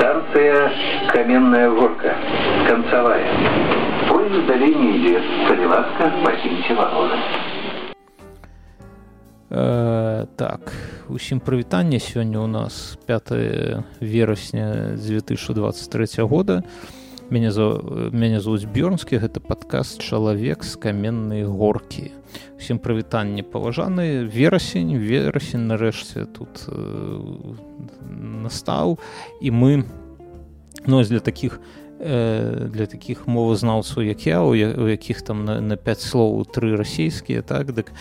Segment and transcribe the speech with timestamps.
[0.00, 0.72] Станция
[1.12, 2.16] Каменная Горка.
[2.66, 3.28] Концевая.
[4.08, 5.22] Поезд далее не идет.
[5.46, 7.16] Солиласка, покиньте вагоны.
[9.50, 10.72] Э, так
[11.08, 13.32] усім прывітанне сёння у нас 5
[14.00, 16.62] верасня 2023 года
[17.30, 17.80] мяне за
[18.12, 22.10] мяне зовут бёрнскі гэта падкаст чалавек з каменнай горкі
[22.58, 26.76] усім прывітанне паважаны верасень верасень нарэшце тут э,
[28.44, 28.98] настаў
[29.40, 29.84] і мы
[30.86, 31.60] ну для таких
[32.00, 37.76] для таких мовазнаўцаў як я у якіх там на, на 5 слоў тры расійскія так
[37.76, 37.92] дык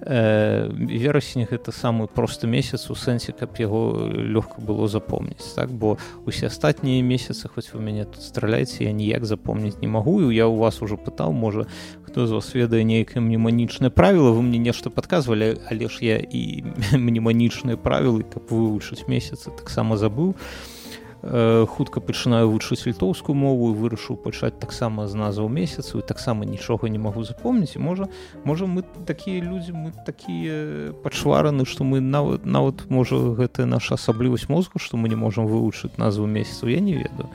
[0.00, 5.98] э, верасень гэта самы просты месяц у сэнсе каб яго лёгка было запомніць так бо
[6.24, 10.54] усе астатнія месяцы хоць вы мяне тут страляеце я ніяк запомніць не магу я у
[10.54, 11.66] вас уже пытаў можа
[12.06, 16.62] хто з вас ведае нейкае мнеманічнае правіла вы мне нешта падказвалі але ж я і
[16.94, 20.38] мнеманічныя правілы каб вывучыць месяцы таксама забыў.
[20.38, 20.77] то Э,
[21.22, 26.88] хутка пачынаю вучыць літоўскую мову і вырашыў пачаць таксама з назваў месяцу і таксама нічога
[26.88, 27.74] не магу запомніць.
[27.76, 28.08] Можа
[28.44, 34.48] можа мы такія людзі мы такія пачвараны што мы нават нават можа гэтая наша асаблівасць
[34.48, 37.28] мозгу што мы не можам вывучыць назву месяцу я не ведаю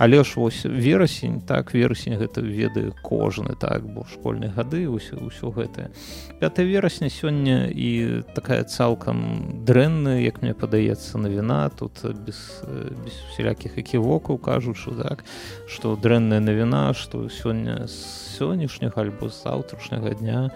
[0.00, 5.52] але ж вось верасень так верасень гэта ведае кожны так бо школьныя гады ўсё ўсё
[5.52, 5.92] гэтае.
[6.40, 11.68] 5 верасня сёння і такая цалкам дрэнная як мне падаецца навіна.
[11.76, 12.64] Тут без
[13.04, 15.20] без всялякіх эківокаў кажучы так
[15.68, 20.48] што дрэнная навіна што сёння з сённяшняга альбо з заўтрашняга дня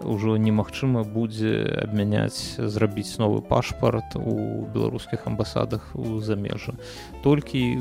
[0.00, 6.74] ўжо немагчыма будзе абмяняць зрабіць новы пашпарт у беларускіх амбасадах у замежжа.
[7.22, 7.76] Толькі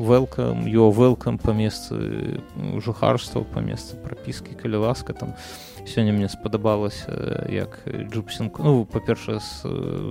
[0.00, 2.40] велкам ё велкам па месцы
[2.80, 5.36] жыхарства па месцы прапіскі калі ласка там
[5.84, 9.64] сёння мне спадабалася як джупсінг ну па-першае з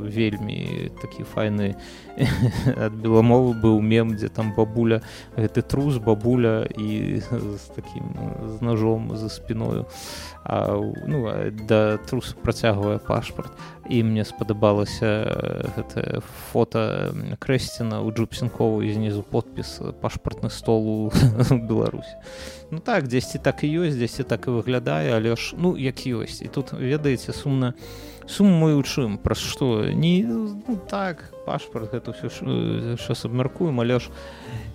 [0.06, 1.74] вельмі такі файны
[2.86, 5.02] ад беламовы быў мем дзе там бабуля
[5.34, 8.14] гэты трус бабуля і з таким
[8.46, 9.86] з ножом за спіною
[10.50, 11.30] а ну
[11.68, 13.54] да трус працягвае пашпарт
[13.86, 15.30] і мне спадабалася
[15.78, 20.98] гэтае фото крэсціна у джупсінкову і знізу подпіс пашпартны стол у
[21.70, 22.18] беларусі
[22.74, 26.42] ну так дзесьці так і ёсць дзесьці так і выглядае але ж ну як ёсць
[26.42, 27.78] і тут ведаеце сумна
[28.26, 32.34] сум мой у чым праз што не ну, так пашпарт гэта ўсё
[32.98, 34.10] сейчас абмяркуем але ж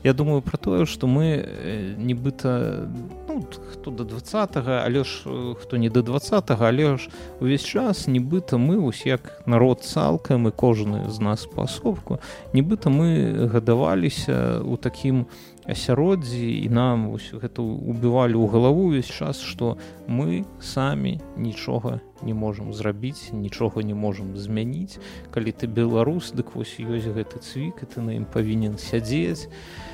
[0.05, 1.49] я думаю про тое что мы
[1.99, 2.89] нібыта
[3.29, 3.43] ну,
[3.73, 5.25] хто до двадцатого але ж
[5.59, 7.09] хто не до двадцатого але ж
[7.41, 12.21] увесь час нібыта мы вось як народ цалкам і кожны з нас паасобку
[12.53, 15.27] нібыта мы гадаваліся у такім
[15.65, 22.35] асяроддзі і нам вось гэта убівалі ў галаву увесь час што мы самі нічога не
[22.37, 25.01] можам зрабіць нічога не можам змяніць.
[25.33, 29.49] Калі ты беларус дык вось ёсць гэты цвік і ты на ім павінен сядзець.
[29.49, 29.94] яму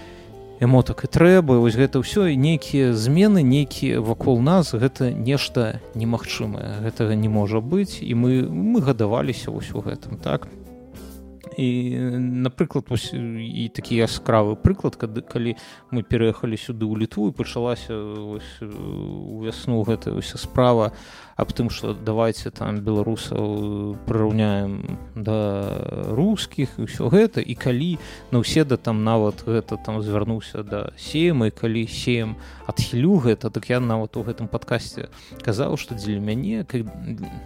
[0.61, 6.85] так і трэба вось гэта ўсё і нейкія змены нейкія вакол нас гэта нешта немагчымае
[6.85, 10.53] гэтага не можа быць і мы мы гадаваліся ўсё гэтым так?
[11.57, 11.97] І
[12.45, 15.57] напрыклад вось, і такі яскравы прыклад кады калі
[15.91, 20.93] мы пераехалі сюды ў літву і пачалася у вясну гэта ўся справа
[21.41, 25.73] аб тым што давайте там беларусаў прыраўняем да
[26.13, 27.97] рускіх і ўсё гэта і калі
[28.29, 32.37] на ўсе да там нават гэта там звярнуўся да сеема і калі сеем
[32.69, 35.09] адхілю гэта так я нават у гэтым падкасці
[35.41, 36.85] казаў што дзеля мяне как,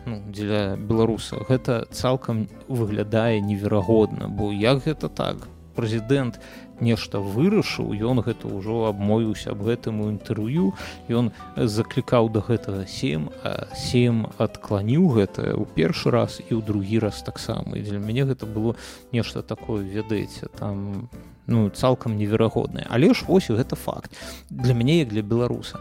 [0.06, 5.46] ну, дзеля беларуса гэта цалкам выглядае неверагодна бо як гэта так?
[5.74, 6.38] Прэзідэнт
[6.80, 10.74] нешта вырашыў ён гэта ўжо абмовіўся аб гэтым у інтэрв'ю.
[11.08, 13.30] Ён заклікаў да гэтага сем
[13.74, 17.78] сем адкланіў гэта ў першы раз і ў другі раз таксама.
[17.78, 18.74] І для мяне гэта было
[19.12, 21.08] нешта такое ведаеце там
[21.46, 22.86] ну цалкам неверагоднае.
[22.90, 24.10] Але ж вось гэта факт.
[24.50, 25.78] Для мяне як для беларуса.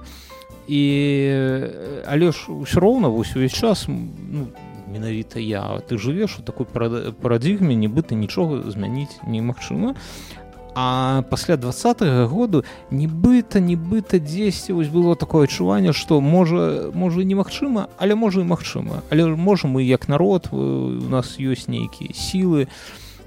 [0.68, 0.82] І
[2.08, 4.48] але ж ўсё роўна вось увесь час ну,
[4.88, 9.96] менавіта я ты жывеш у такой парадыгме нібыта нічога змяніць немагчыма
[10.76, 17.88] а пасля двадцатого году нібыта нібыта дзесьці вось было такое адчуванне што можа можа немагчыма
[17.98, 19.04] але можа і магчыма.
[19.10, 22.68] Але можа мы як народ у нас ёсць нейкія сілы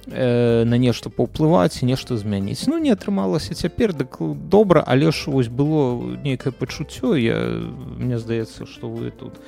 [0.07, 2.67] э, на нешта паўплываць нешта змяніць.
[2.67, 4.19] Ну не атрымалася цяпер дык
[4.51, 7.15] добра але ж вось было нейкае пачуццё.
[7.15, 7.63] Я
[7.99, 9.39] мне здаецца што вы тут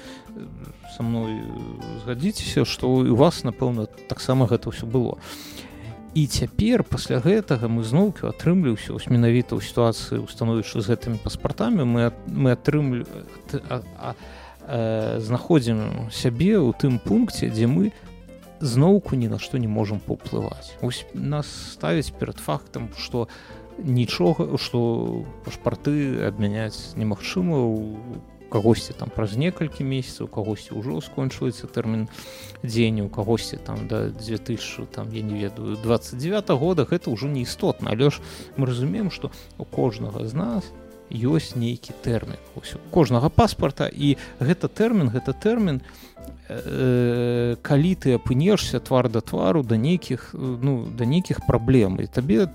[0.96, 1.42] со мной
[2.04, 5.18] згадзіцеся што у вас напэўна таксама гэта ўсё было.
[5.18, 5.58] і
[6.14, 11.84] і цяпер пасля гэтага мы зноўку атрымліўся вось менавіта ў сітуацыі установішчы з гэтымі паспартамі
[11.84, 13.04] мы мы атрымлю
[14.68, 17.92] знаходзім сябе ў тым пункце дзе мы
[18.60, 20.74] зноўку ні на што не можам паўплываць.
[20.82, 23.28] Ось нас ставіць перад фактам што
[23.78, 27.96] нічога што пашпарты абмяняць немагчыма у
[28.48, 32.08] кагосьці там праз некалькі месяцаў кагосьці ўжо скончваецца тэрмін
[32.64, 37.42] дзеяння у кагосьці там да 2000 там я не ведаю 29 года гэта ўжо не
[37.42, 37.92] істотна.
[37.92, 38.20] Але ж
[38.56, 40.64] мы разумеем што у кожнага з нас
[41.10, 42.36] ёсць нейкі тэрмін.
[42.90, 43.88] Кожнага паспарта.
[43.88, 45.80] І гэта тэрмін гэта тэрмін
[46.48, 52.00] э, калі ты апынешся твар да твару да нейкіх ну да нейкіх праблем.
[52.00, 52.48] І табе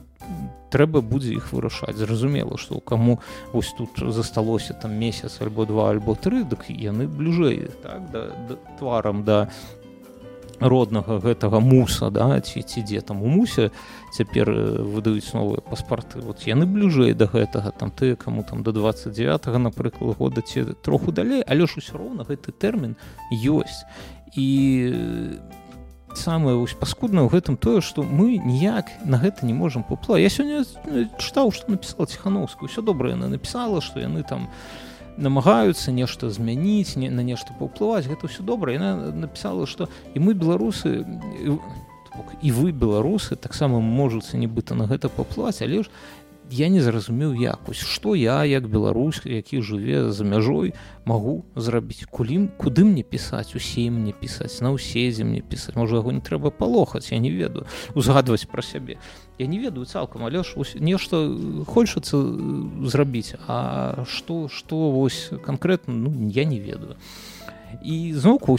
[0.74, 3.20] трэба будзе іх вырашаць зразумела што каму
[3.54, 8.58] вось тут засталося там месяц альбо два альбо тры дык яны бліжэй так да, да
[8.80, 9.48] тварам да
[10.60, 13.70] роднага гэтага муса да ці ці дзе там у мусе
[14.14, 14.52] цяпер
[14.96, 16.22] выдаюць новыя паспарты.
[16.22, 21.12] Вот яны бліжэй да гэтага там ты каму там до 29 напрыклад года ці троху
[21.12, 22.96] далей але ж усё роўна гэты тэрмін
[23.31, 23.86] ёсць.
[24.36, 24.48] І
[26.18, 30.18] самае вось паскудна ў гэтым тое што мы ніяк на гэта не можемм папла.
[30.18, 34.50] Я сёння ну, чытаў што напісала ціхановскую все добра яна напісала што яны там
[35.18, 38.74] намагаюцца нешта змяніць не на нешта паўплываць гэта ўсё добра.
[38.74, 41.06] Яна напісала што і мы беларусы
[42.42, 45.89] і вы беларусы таксама можуце нібыта на гэта паплаць але ж
[46.51, 50.74] я не зразумеў якось што я як беларус які жыве за мяжой
[51.06, 52.06] магу зрабіць.
[52.10, 55.75] Кулім куды мне пісаць усе мне пісаць на ўседзе мне пісаць.
[55.75, 58.98] Можа яго не трэба палохаць я не ведаю узгадваць пра сябе.
[59.38, 61.28] Я не ведаю цалкам але ж нешта
[61.68, 62.18] хочацца
[62.88, 63.36] зрабіць.
[63.48, 66.95] А што што вось канкрэтна ну я не ведаю
[67.81, 68.58] і зноўку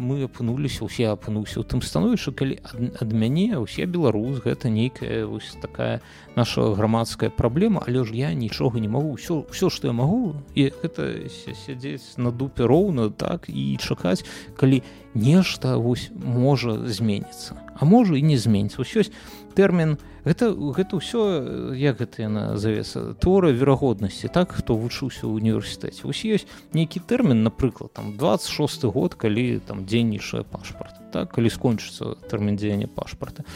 [0.00, 5.26] мы апынуліся усе апынуўся ў тым становішча калі ад, ад мяне усе беларус гэта нейкая
[5.26, 6.00] вось такая
[6.36, 10.70] наша грамадская праблема але ж я нічога не магу ўсё ўсё што я магу і
[10.70, 14.24] гэта сядзець на дупе роўна так і чакаць
[14.56, 14.82] калі
[15.16, 17.56] нешта вось можа зменіцца.
[17.74, 18.84] А можа і не зменіцца.
[18.84, 19.12] Ўсё ёсць
[19.56, 19.96] тэрмін.
[20.26, 26.04] Гэта гэта ўсё як гэта яна завеса творы верагоднасці так хто вучыўся ў універсітэце.
[26.04, 32.20] Ось ёсць нейкі тэрмін напрыклад там 26 год калі там дзейнічае пашпарт так калі скончыцца
[32.28, 33.46] тэрмін дзеяння пашпарта.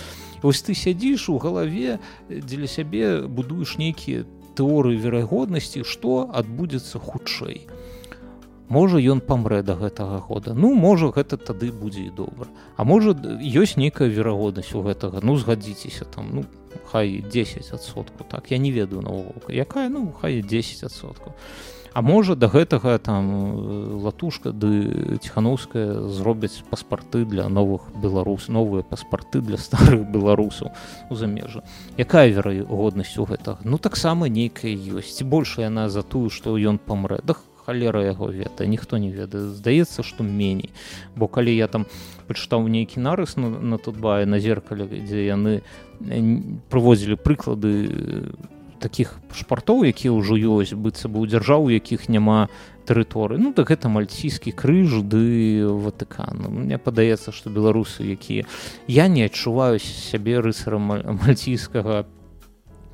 [0.42, 2.00] Ось ты сядзіш у галаве
[2.30, 4.24] дзеля сябе будуеш нейкія
[4.56, 7.66] тэорыі верагоднасці што адбудзецца хутчэй
[8.70, 10.54] можа ён памрэ да гэтага года.
[10.54, 12.48] Ну можа гэта тады будзе і добра.
[12.78, 13.12] А можа
[13.42, 15.20] ёсць нейкая верагоднасць у гэтага.
[15.20, 16.44] Ну згадзіцеся там ну
[16.86, 21.34] хай 10сотку так я не ведаю навука якая ну хай 10сотку
[21.92, 29.40] А можа да гэтага там латушка ды ціхановская зробяць паспарты для новых беларус новыя паспарты
[29.40, 30.70] для старых беларусаў
[31.10, 31.64] у замежжа.
[31.98, 33.58] Якая верагоднасць у гэтага?
[33.64, 35.18] Ну таксама нейкая ёсць.
[35.18, 37.26] Ці больше яна за тую што ён памрэ.
[37.26, 37.34] Да
[37.70, 39.54] халера яго ведае ніхто не ведае.
[39.54, 40.74] Здаецца што меней
[41.14, 41.86] бо калі я там
[42.26, 45.62] пачытаў нейкі нарыс на, на тутбае на зеркале дзе яны
[46.70, 47.70] прывозілі прыклады
[48.82, 52.48] таких шпартоў якія ўжо ёсць быцца бы ў дзяржаў якіх няма
[52.88, 53.38] тэрыторыі.
[53.38, 56.48] Ну так гэта мальційскі крыж ды ватыкан.
[56.48, 58.48] Мне падаецца што беларусы якія
[58.88, 60.90] я не адчуваю сябе рысарам
[61.22, 62.08] мальційскага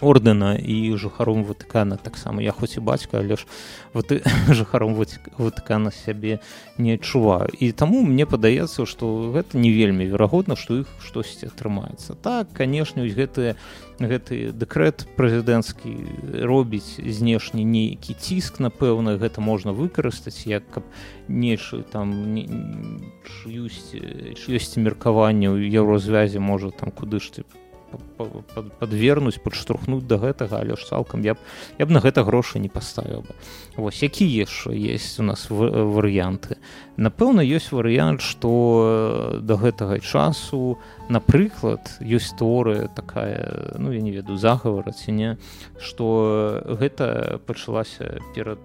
[0.00, 1.96] ордэна і жыхаром ватыкана.
[1.96, 3.46] Таксама я хоць і бацька але ж
[3.92, 4.12] вот
[4.48, 6.40] жыхаром ватыкана сябе
[6.78, 7.48] не адчуваю.
[7.60, 12.14] І таму мне падаецца што гэта не вельмі верагодна што іх штосьці атрымаецца.
[12.20, 13.56] Так канешне гэтыя
[13.98, 20.84] гэты дэкрэт прэзідэнцкі робіць знешні нейкі ціск напэўна гэта можна выкарыстаць як каб
[21.28, 22.12] нечы там
[23.48, 27.40] ёсць ёсць меркаванне ў еўразвязе можа там куды ж ты
[28.80, 31.38] подвернуць подштурхнуць до гэтага але ж цалкам я б
[31.78, 33.32] я б на гэта грошы не паставіў бы.
[33.76, 36.56] Вось які яшчэ есть у нас варыянты?
[36.96, 40.78] Напэўна ёсць варыянт что до гэтага часу
[41.08, 45.38] напрыклад ёсць творы такая ну я не ведаю загавара ці не
[45.78, 48.62] что гэта пачалася перад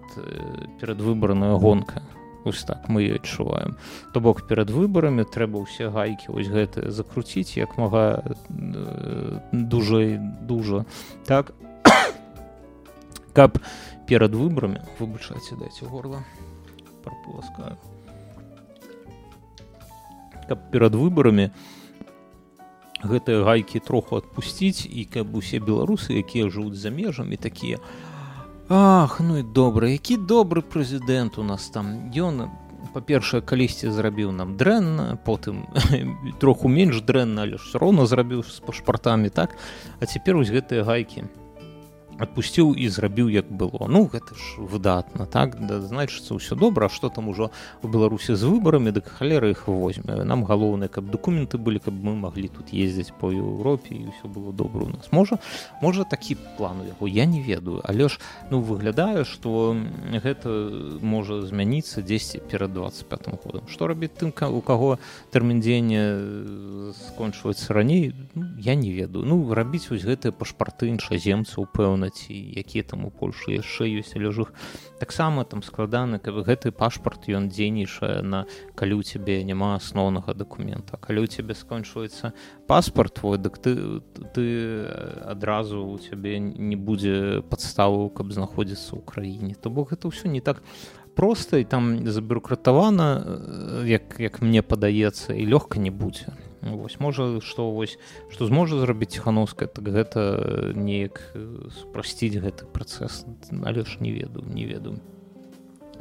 [0.80, 2.02] перад выбраная гонка
[2.44, 3.78] Вось так мы адчуваем.
[4.14, 10.86] То бок перад выбарамі трэба ўсе гайкі вось гэты закруціць як мага э, дужэй дужа.
[11.26, 11.54] Так
[13.38, 13.62] каб
[14.10, 16.26] перад выбарамі выбачайце дайце горла
[17.06, 17.78] прополаскаю
[20.50, 21.54] каб перад выбарамі
[23.06, 28.11] гэтыя гайкі троху адпусціць і каб усе беларусы якія жывуць за межамі такія а
[28.74, 32.08] Ах ну і добра які добры прэзідэнт у нас там.
[32.16, 32.48] Ён
[32.96, 35.68] па-першае калісьці зрабіў нам дрэнна потым
[36.40, 39.60] троху менш дрэнна але ж роўна зрабіў з пашпартамі так?
[40.00, 41.28] А цяпер вось гэтыя гайкі
[42.20, 43.88] адпусціў і зрабіў як было.
[43.88, 45.58] Ну гэта ж выдатна так?
[45.58, 47.50] Да, значыцца ўсё добра что там ужо
[47.82, 50.24] у беларусі з выбарамі дык халера іх возьме.
[50.24, 54.54] Нам галоўнае каб дакументы былі каб мы маглі тут ездзіць по Еўропе і ўсё было
[54.54, 55.10] добра у нас.
[55.12, 55.40] Можа
[55.82, 57.82] можа такі план у яго я не ведаю.
[57.84, 58.20] Але ж
[58.52, 59.74] ну выглядае что
[60.12, 63.66] гэта можа змяніцца 10 перад 25 годам.
[63.66, 65.00] Что рабіць тым у каго
[65.32, 66.04] тэрмін дзеяння
[66.94, 69.26] скончваецца раней ну, я не ведаю.
[69.26, 74.32] Ну рабіць вось гэтыя пашпарты іншаземцаў пэўна ці якія там у Польшы яшчэ ёсць але
[74.32, 74.46] ж
[75.00, 80.98] таксама там складаны каб гэты пашпарт ён дзейнічае на калі у цябе няма асноўнага дакумента.
[81.00, 82.34] Калі у цябе скончваецца
[82.68, 84.04] паспорт твой дык ты
[84.36, 84.46] ты
[85.24, 89.56] адразу у цябе не будзе падставу каб знаходзіцца ў краіне.
[89.56, 90.62] То бок гэта ўсё не так
[91.16, 93.40] проста і там забюрократавана
[93.86, 97.98] як як мне падаецца і лёгка не будзе вось можа што вось
[98.30, 101.22] што зможа зрабіць ціхановская так гэта неяк
[101.82, 103.26] спрасціць гэты працэс.
[103.66, 105.02] Але ж не ведаю не ведаю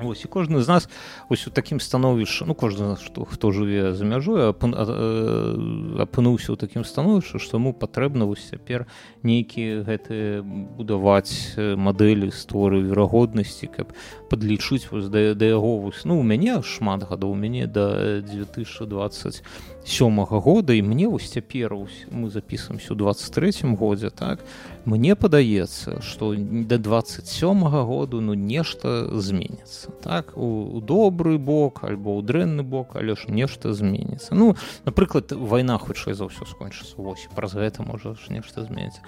[0.03, 0.89] Вось, і кожны з нас
[1.29, 7.39] ось у такім становішча ну кожны што хто жыве за мяжой апынуўся ў такім становішча
[7.39, 8.89] што яму патрэбна вось цяпер
[9.23, 13.93] нейкі гэты будаваць мадэлі створы верагоднасці каб
[14.33, 15.85] падлічыць вось да, да яго.
[15.85, 19.45] Вось ну у мяне шмат гадоў у мяне да 2020
[19.85, 21.75] сёмага года і мне вось цяпер
[22.11, 24.45] мы записываемся ў 23 годзе так
[24.85, 29.91] мне падаецца что до 27 -го году ну нешта зменіцца.
[30.03, 34.35] Так у, у добры бок альбо ў дрэнны бок але ж нешта зменіцца.
[34.35, 39.01] Ну напрыклад вайна хутчэй за ўсё скончыцца вось праз гэта можа нешта зменіць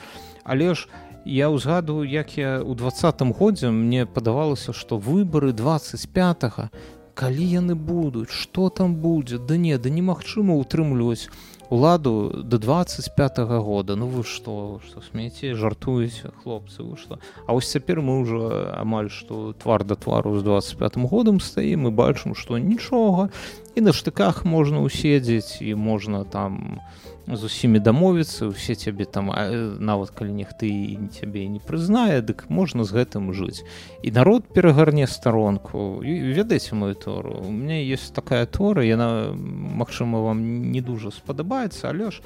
[0.44, 0.88] але ж
[1.24, 6.72] я ўзгадываю як я у двадцатым годзе мне падавалася что выборы 25
[7.14, 9.38] калі яны будуць что там будзе?
[9.38, 11.28] Да не да немагчыма утрымліваць
[11.70, 13.96] уладу до 25 -го года.
[13.96, 19.10] Ну вы что что смеце жартуеце хлопцы вы что А вось цяпер мы уже амаль
[19.10, 23.30] что твар да твару з 25 годам стаім мы бачым что нічога
[23.74, 26.80] і на штыках можна уседзець і можна там
[27.26, 29.30] з усімі дамовіцца усе цябе там
[29.78, 33.62] нават калі нехты цябе не прызнае дык можна з гэтым жыць.
[34.02, 36.02] І народ перагарне старонку.
[36.02, 42.10] Ведаеце мою тору у меня есть такая тора яна магчыма вам не дужа спадабаецца але
[42.10, 42.20] ж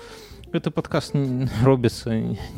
[0.53, 1.17] гэты падкаст
[1.65, 2.15] робіцца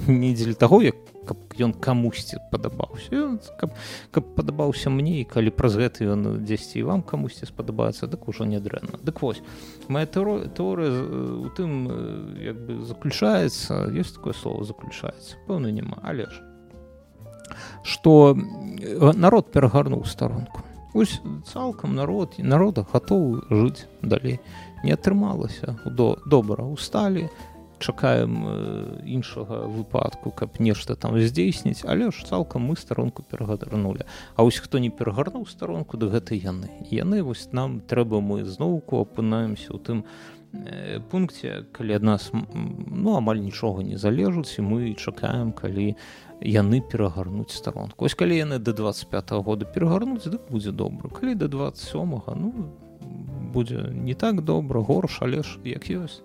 [0.07, 0.97] не дзеля таго як
[1.29, 3.75] каб ён камусьці падабаўся каб,
[4.11, 8.49] каб падабаўся мне і калі праз гэты ён дзесьці і вам камусьці спадабаецца дык ужо
[8.49, 9.43] не дрэнна дык вось
[9.89, 10.93] моя тэорыя
[11.45, 11.91] у тым
[12.41, 16.01] як бы заключаецца ёсць такое слово заключаецца пэўна няма.
[16.03, 16.41] Але ж
[17.83, 20.65] что народ перагарнуў старонку
[20.95, 24.41] ось цалкам народ і народа гатовы жыць далей.
[24.85, 25.77] Не атрымалася.
[25.85, 27.29] До добра усталі
[27.79, 34.05] чакаем іншага выпадку каб нешта там здзейсніць але ж цалкам мы старонку перагадарнули
[34.37, 36.71] А вось хто не перагарнуў старонку да гэтай яны.
[36.91, 40.05] Яны вось нам трэба мы зноўку апынаемся у тым
[41.11, 45.95] пункце калі ад нас ну амаль нічога не залежуць і мы чакаем калі
[46.41, 48.05] яны перагарнуць старонку.
[48.05, 51.11] Ось калі яны до 25 -го года перагарнуць дык будзе добра.
[51.11, 52.55] Калі до 27 ну
[53.53, 56.23] будзе не так добра горш але ж як ёсць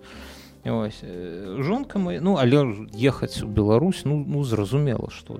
[0.64, 1.00] Ось.
[1.02, 5.38] Э, жонка моя ну але ехаць у Беларусь ну ну зразумела что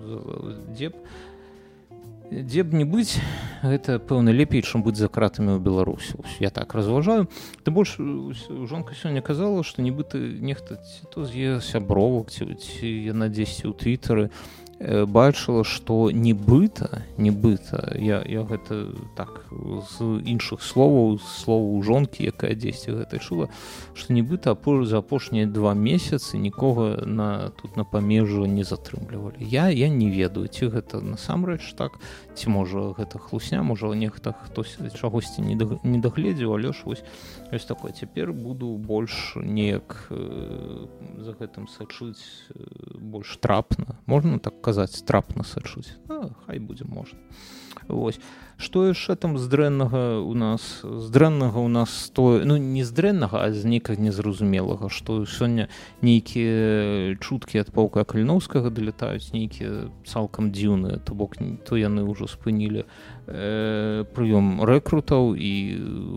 [0.69, 0.95] дзе б
[2.31, 3.17] дзе б не быць
[3.63, 7.29] гэта пэўна лепей чым быць за кратамі ў беларусі я так разважаю
[7.65, 13.33] ты больш жонка сёння казала што нібыта нехта ці то з'е сябровак ці ці яна
[13.33, 19.47] дзесьці ў твиттары Э, бачыла што нібыта нібыта я, я гэта так
[19.91, 23.49] з іншых словаў словаў жонкі якая дзесьці гэта чула
[23.95, 29.39] што нібыта апо за апошнія два месяцы нікога на тут на памежжа не затрымлівалі.
[29.39, 31.99] Я я не ведаю ці гэта насамрэч так
[32.35, 37.05] ці можа гэта хлусня можа нехта хтось чагосьці не дагледзеў але ж вось
[37.55, 37.93] ёсць такое.
[37.93, 40.87] Цяпер буду больш неяк э,
[41.19, 43.99] за гэтым сачыць э, больш трапна.
[44.07, 45.95] Можна так казаць трапна сачуць
[46.47, 47.19] хай будзе можна.
[47.89, 48.21] Вось
[48.57, 50.81] што яшчэ там з дрэннага у нас?
[50.81, 55.69] З дрэннага у нас стое ну не з дрэннага а з нейкага незразумелага што сёння
[56.01, 61.37] нейкія чуткі ад паўка каліноўскага далятаюць нейкія цалкам дзіўныя то бок
[61.69, 62.89] то яны ўжо спынілі
[63.29, 65.53] э, прыём рэкрутаў і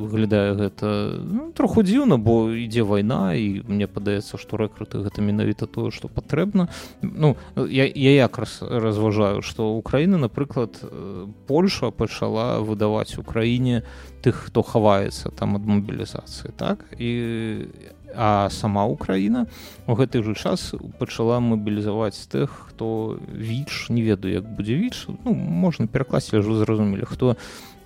[0.08, 5.68] выглядае гэта ну, троху дзіўна бо ідзе вайна і мне падаецца што рэкруты гэта менавіта
[5.68, 6.72] тое што патрэбна.
[7.02, 10.80] Ну я, я як раз разважаю што украіна напрыклад
[11.48, 13.84] по польша пачала выдаваць у краіне
[14.22, 16.86] тых хто хаваецца там ад мобілізацыі так?
[16.98, 17.68] І
[18.16, 19.46] а сама украіна
[19.86, 25.08] у гэты же час пачала мобілізаваць тых хто віч не ведаю як будзе віч.
[25.26, 27.38] Ну можна перакласці ўжо зразумелі хто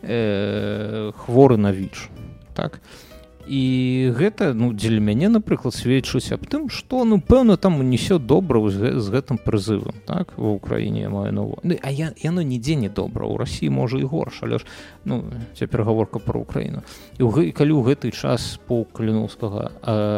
[0.03, 2.10] э, хворы на віч
[2.53, 2.79] так?
[2.79, 3.11] і
[3.48, 8.62] і гэта ну дзеля мяне напрыклад сведчыць аб тым што ну пэўна там унесе добра
[8.69, 13.25] з гэтым прызывам так ва ўкраіне маю нову ну, а я яно нідзе не добра
[13.25, 14.65] ў рассіі можа і горш але ж
[15.05, 15.24] ну
[15.57, 16.86] цяпер гаворка про украіну
[17.17, 19.71] і калі ў гэты час по каліновскага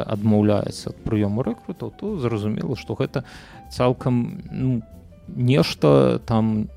[0.08, 3.24] адмаўляецца ад прыёму рэкрутаў то зразумела што гэта
[3.72, 4.82] цалкам ну
[5.28, 6.70] нешта там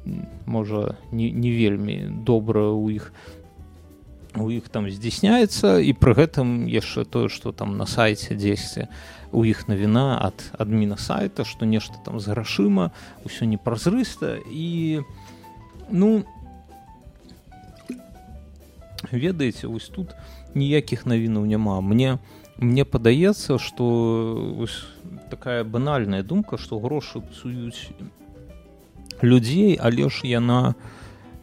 [0.46, 3.35] можа не, не вельмі добра ў іх у
[4.36, 8.92] іх там здзяйсняецца і пры гэтым яшчэ тое што там на сайце дзесьці
[9.32, 12.92] у іх навіна ад адміна сайта што нешта там з грашыма
[13.24, 15.00] ўсё непразрыста і
[15.88, 16.24] ну
[19.12, 20.14] ведаеце вось тут
[20.54, 21.80] ніякіх навінаў няма.
[21.80, 22.18] Мне
[22.56, 24.66] мне падаецца што
[25.30, 27.92] такая банальная думка што грошы псуюць
[29.20, 30.74] людзей але ж яна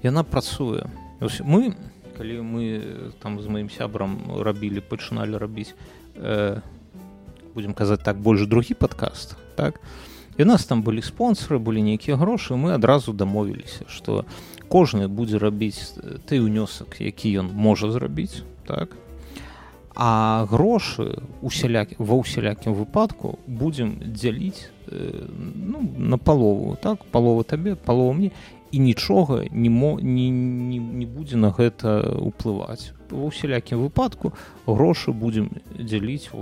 [0.01, 0.89] яна працуе.
[1.45, 1.75] Мы
[2.17, 2.63] калі мы
[3.20, 5.74] там з маім сябрам рабілі пачыналі рабіць
[6.15, 6.62] э,
[7.55, 9.82] будемм казаць так больш другі падкаст так?
[10.38, 14.25] І нас там былі спонсоры былі нейкія грошы мы адразу дамовіліся што
[14.70, 15.93] кожны будзе рабіць
[16.25, 18.98] той унёсак які ён можа зрабіць так?
[19.96, 27.05] А грошы усялякі ва ўсялякім выпадку будзем дзяліць э, ну, на палову так?
[27.13, 28.32] Палова табе палова мне
[28.74, 32.98] і нічога не мо не, не, не будзе на гэта ўплываць.
[33.13, 34.34] Ва ўсялякім выпадку
[34.65, 36.34] грошы будзем дзяліць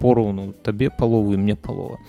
[0.00, 2.00] пораўну табе паловы мне палова.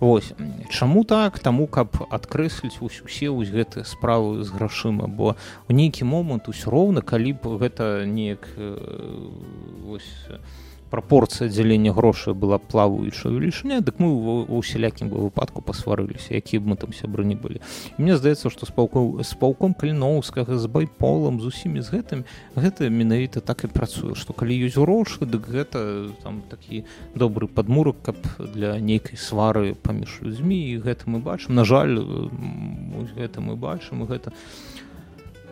[0.00, 0.36] Вось
[0.70, 1.40] чаму так?
[1.40, 5.34] Таму каб адкрэсліць вось усе вось гэтыя справы з грашыма бо
[5.66, 8.76] у нейкі момант усё роўна калі б гэта неяк э,
[9.88, 10.12] вось,
[10.90, 16.76] прапорцыя дзялення грошай была плаваючая велічыня дык мы ва ўсялякім выпадку пасварыліся які б мы
[16.76, 17.60] там сябры не былі
[17.98, 22.24] мне здаецца што з паўком з паўком каліноўскага з байполам з усімі з гэтым
[22.56, 28.02] гэта менавіта так і працуе што калі ёсць грошы дык гэта там такі добры падмурак
[28.02, 31.54] каб для нейкай свары паміж людзьмі і гэта мы бачым.
[31.54, 31.98] На жаль
[33.16, 34.32] гэта мы бачым гэта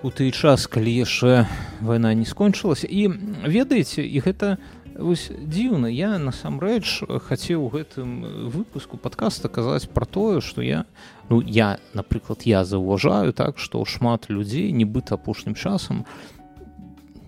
[0.03, 1.47] у той час калі яшчэ
[1.81, 2.87] вайна не скончылася.
[2.87, 3.09] І
[3.45, 10.09] ведаеце і гэта не Вось дзіўна я насамрэч хацеў у гэтым выпуску падкаста казаць пра
[10.09, 10.85] тое што я
[11.29, 16.07] ну я напрыклад я заўважаю так што шмат людзей нібыта апошнім часам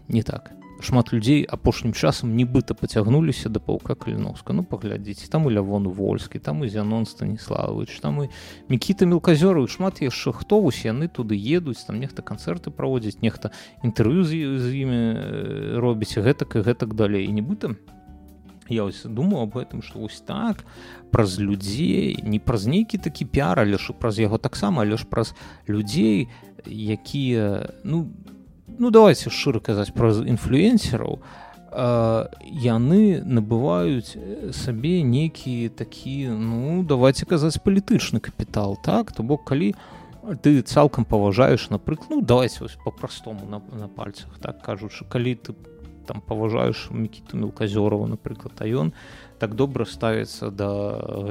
[0.09, 4.53] не так шмат людзей апошнім часам нібыта пацягнуліся да паўка каліновска.
[4.53, 8.29] Ну паглядзіце там і лявон вольскі там і зянон станіславович там і
[8.69, 13.51] мікіта мелказёру шмат яшчэ хто вось яны туды едуць там нехта канцэрты праводзіць нехта
[13.83, 14.31] інтэрв'ю з,
[14.63, 15.03] з імі
[15.83, 17.27] робіць гэтак і гэтак далей.
[17.27, 17.75] І нібыта
[18.69, 20.65] я ось думаю об этом что вось так
[21.11, 25.35] праз людзей не праз нейкі такі пиар але ж праз яго таксама але ж праз
[25.67, 26.29] людзей
[26.67, 28.38] якія ну не
[28.79, 31.21] ну давайте шчыра казаць праз інфлюенсераў
[31.73, 34.17] яны набываюць
[34.57, 39.75] сабе нейкі такі ну давайте казаць палітычны капітал так то бок калі
[40.43, 45.55] ты цалкам паважаеш напрыклад ну давайте вось по-простому на, на пальцах так кажучы калі ты
[46.09, 48.93] там паважаеш мікіту мелказёрова напрыклад а ён
[49.39, 50.69] так добра ставіцца да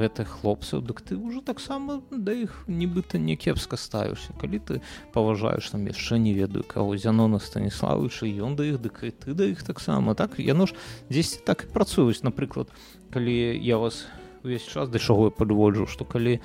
[0.00, 4.80] гэтых хлопцаў дык ты ўжо таксама да іх нібыта не кепска ставішся калі ты
[5.12, 9.44] паважаеш там яшчэ не ведаю каго зянона станіславыча ён да іх дык і ты да
[9.44, 10.14] іх таксама.
[10.14, 10.74] Так яно ж
[11.10, 12.24] дзесьці так і працуюць.
[12.24, 12.68] Напрыклад
[13.12, 14.06] калі я вас
[14.44, 16.42] увесь час да чаго я падводжу што калі э,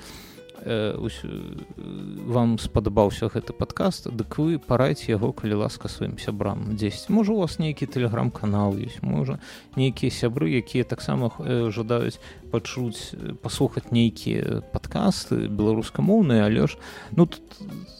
[0.62, 6.76] вам спадабаўся гэты падкаст дык вы парайце яго калі ласка сваім сябрам.
[6.76, 9.40] 10 можа у вас нейкі тэлеграм-канал ёсць можа
[9.76, 11.32] нейкія сябры якія таксама
[11.74, 16.78] жадаюць пачуць паслухаць нейкія падкасты беларускамоўныя але ж
[17.12, 17.42] ну тут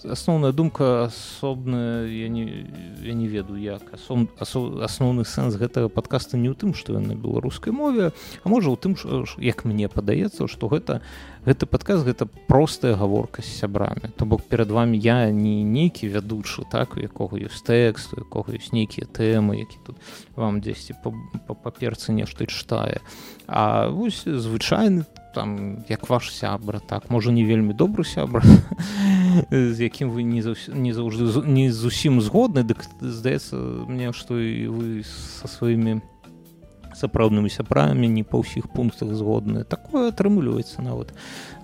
[0.04, 2.66] асноўная думка асобная я не
[3.02, 3.82] я не ведаю як.
[3.92, 8.76] Асоб, асноўны сэнс гэтага падкаста не ў тым што на беларускай мове а можа у
[8.76, 8.96] тым
[9.38, 11.00] як мне падаецца што гэта
[11.44, 14.12] гэты падказ гэта простая гаворка з сябрамі.
[14.16, 18.54] То бок перад вами я не нейкі вядучы так у якога ёсць тэкст у якога
[18.54, 19.96] ёсць нейкія тэмы які тут
[20.36, 21.12] вам дзесьці па,
[21.48, 23.00] па паперцы нешта чытае.
[23.46, 25.04] А вось звычайны
[25.34, 28.42] там як ваш сябра так можа не вельмі добры сябра
[29.50, 33.58] з якім вы не не заўжды не зусім згодны дык здаецца
[33.90, 36.00] мне што і вы са сваімі
[36.94, 41.12] сапраўднымі сябрамі не па ўсіх пунктах згодныя такое атрымліваецца нават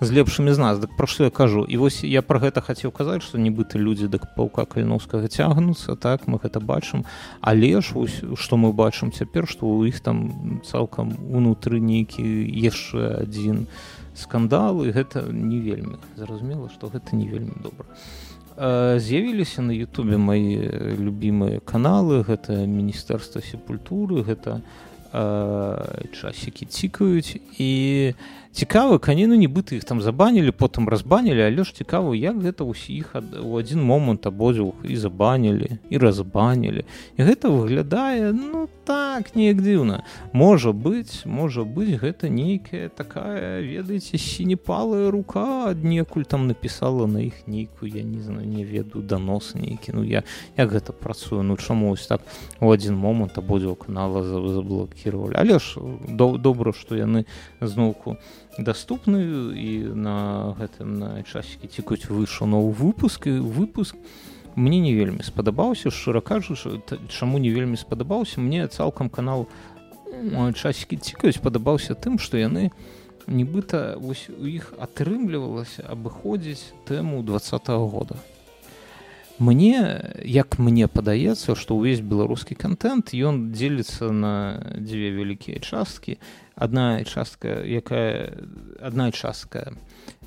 [0.01, 0.79] з лепшымі з нас.
[0.79, 1.63] Дык пра што я кажу?
[1.63, 6.27] І вось я пра гэта хацеў казаць што нібыта людзі дык паўка каліновскага цягнуцца так
[6.27, 7.05] мы гэта бачым.
[7.41, 13.23] Але ж ось што мы бачым цяпер што ў іх там цалкам унутры нейкі яшчэ
[13.23, 13.67] адзін
[14.15, 17.87] скандал і гэта не вельмі зразумела што гэта не вельмі добра.
[18.99, 20.59] З'явіліся на Ютубе мои
[20.99, 22.21] любімыя каналы.
[22.21, 24.61] Гэта міністэрства сепультуры гэта
[25.11, 28.13] часікі цікаюць і
[28.51, 33.57] цікава канену нібыта іх там забанілі потым разбанілі але ж цікава як гэта ўсіх у
[33.57, 36.83] адзін момант абодвух і забанілі і разбанілі
[37.17, 44.17] і гэта выглядае ну так неяк дзіўна можа быць можа быць гэта нейкая такая ведаеце
[44.17, 49.95] сінепалая рука аднекуль там напісала на іх нейкую я не знаю не ведаю данос нейкі
[49.95, 50.23] ну я
[50.57, 52.21] як гэта працую ну чамусь так
[52.59, 55.35] у адзін момант абодвух канала заблокировали.
[55.37, 57.25] Але ж до, добра што яны
[57.61, 58.17] зноўку
[58.57, 63.95] доступны і на гэтым на часікі цікуць выйшаў новы выпуск і выпуск
[64.55, 69.47] мне не вельмі спадабаўся шчыра кажучы чаму не вельмі спадабаўся мне цалкам канал
[70.55, 72.71] часікі цікаюць падабаўся тым што яны
[73.27, 78.15] нібыта вось у іх атрымлівалася абыходзіць тэму два -го года.
[79.39, 86.17] Мне як мне падаецца што ўвесь беларускі контент ён дзеліцца на дзве вялікія часткі
[86.55, 88.33] одна частка якая
[88.81, 89.73] одна частка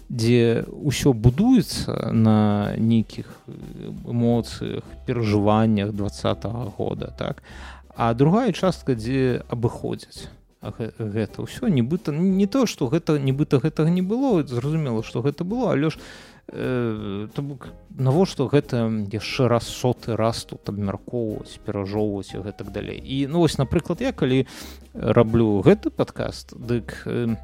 [0.09, 3.27] дзе ўсё будуецца на нейкіх
[4.05, 7.43] эмоцыях перажываннях двадцатого года так?
[7.97, 10.29] А другая частка дзе абыходзяць
[10.99, 15.73] гэта ўсё нібыта не то што гэта нібыта гэтага не было зразумела што гэта было
[15.73, 16.01] але ж э,
[16.55, 23.03] то бок навошта гэта яшчэ раз соты раз тут абмяркоўваць перажоўваць і гэтак далей.
[23.03, 24.47] І ну вось напрыклад я калі
[24.95, 27.35] раблю гэты падкаст дык э,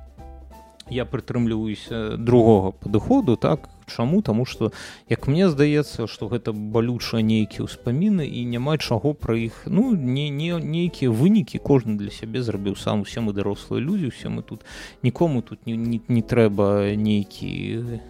[0.90, 4.70] я прытрымліваюся другога падыходу так чаму таму что
[5.10, 10.30] як мне здаецца что гэта балюча нейкія ўспаміны і няма чаго пра іх ну не
[10.30, 13.02] не нейкія вынікі кожны для сябе зрабіў сам.
[13.02, 14.64] Усе мы дарослыя людзі усе мы тут
[15.02, 17.50] нікому тут не, не, не трэба нейкі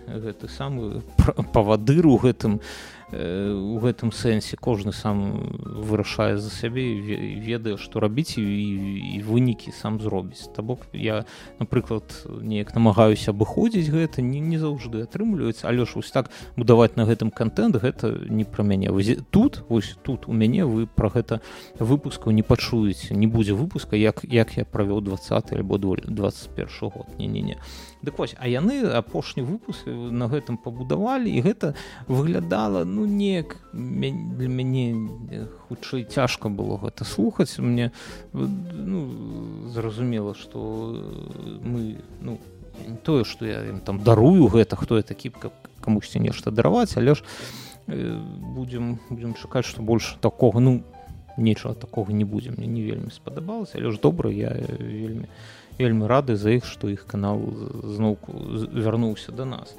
[0.07, 1.03] гэты самы
[1.53, 2.61] павадыр у гэтым
[3.13, 4.57] у гэтым сэнсе.
[4.57, 6.95] Кожны сам вырашае за сябе
[7.43, 8.45] ведае што рабіць і,
[9.17, 10.47] і вынікі сам зробіць.
[10.55, 11.25] То бок я
[11.59, 17.07] напрыклад неяк намагаюся абыходзіць гэта не, не заўжды атрымліваецца але ж вось так будаваць на
[17.07, 18.91] гэтым контент гэта не пра мяне.
[19.31, 21.41] Тут вось тут у мяне вы про гэта
[21.79, 23.15] выпускаў не пачуеце.
[23.15, 27.57] Не будзе выпуска як як я правёў 20 альбо 21 год не не не
[28.03, 31.75] дык вось а яны апошні выпуск на гэтым пабудавалі і гэта
[32.09, 35.09] выглядала ну неяк для мяне
[35.69, 37.59] хутчэй цяжка было гэта слухаць.
[37.59, 37.93] Мне
[38.33, 40.97] ну, зразумела что
[41.63, 42.39] мы ну
[43.03, 47.15] тое что я ім там дарую гэта хто я такі каб камусьці нешта дараваць але
[47.15, 47.25] ж
[47.89, 50.83] будем будем чакаць что больш такого ну
[51.37, 52.51] нечага такого не будзе.
[52.51, 55.27] Мне не вельмі спадабалася але ж добра я вельмі
[55.79, 57.41] вельмі рады за іх што іх канал
[57.85, 58.33] зноўку
[58.73, 59.75] вярнуўся до нас.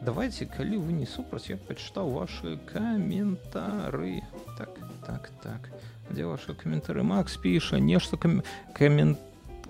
[0.00, 4.22] Давайте калі вы не супраць я пачытаў ваши каментары.
[4.58, 5.70] Так так так.
[6.10, 7.02] Дзе ваши каментары?
[7.02, 9.18] Макс піша нешта камент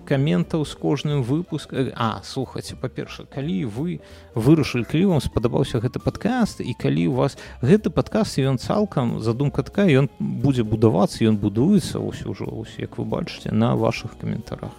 [0.05, 3.99] каментаў з кожным выпуск а слухаце па-перша калі вы
[4.35, 9.63] вырашылі калі вам спадабаўся гэты падкаст і калі у вас гэты падкаст ён цалкам задумка
[9.63, 14.71] такая ён будзе будавацца ён будуецца ось ужо ось як вы бачыце на ваших каментарах.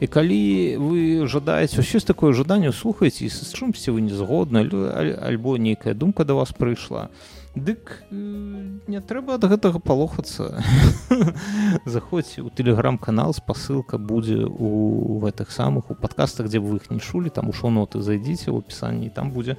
[0.00, 5.58] І калі вы жадаеце ўсё такое жаданне слухаеце і з чымсьці вы не згодны альбо
[5.58, 7.10] нейкая думка да вас прыйшла
[7.64, 10.62] дык не трэба ад гэтага палохацца.
[11.84, 17.30] Заходзьце у тэлеграм-канал спасылка будзе у гэтых самых у падкастах дзе вы іх не чулі
[17.30, 19.56] там у шоноты зайдзіце ў опісанні там будзе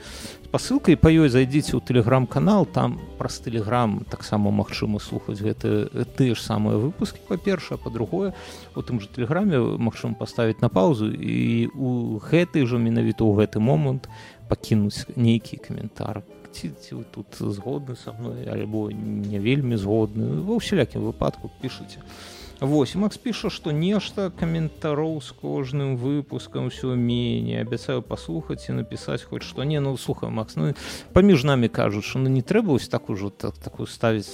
[0.47, 6.33] спасылка і па ёй зайдзіце ў тэлеграм-канал там праз тэлеграм таксама магчыма слухаць гэты тыя
[6.33, 8.33] ж самыя выпускі па-першае па-другое
[8.75, 13.59] у тым же тэлеграме магчыма паставіць на паузу і у гэты жа менавіта ў гэты
[13.59, 14.09] момант
[14.49, 20.59] пакінуць нейкі каментар ці, ці вы тут згодны са мной альбо не вельмі згодны ва
[20.59, 22.01] ўсялякім выпадку пішыце.
[22.59, 29.23] Вось Макс піша што нешта каментароў з кожным выпускам усё менее абяцаю паслухаць і напісаць
[29.23, 29.63] хоць што.
[29.63, 30.73] Не ну слухай Макс ну
[31.13, 34.27] паміж намі кажучы ну не трэба вось так ужо так, такую ставіць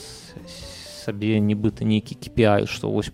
[1.06, 3.14] сабе нібыта нейкі кіпіай што вось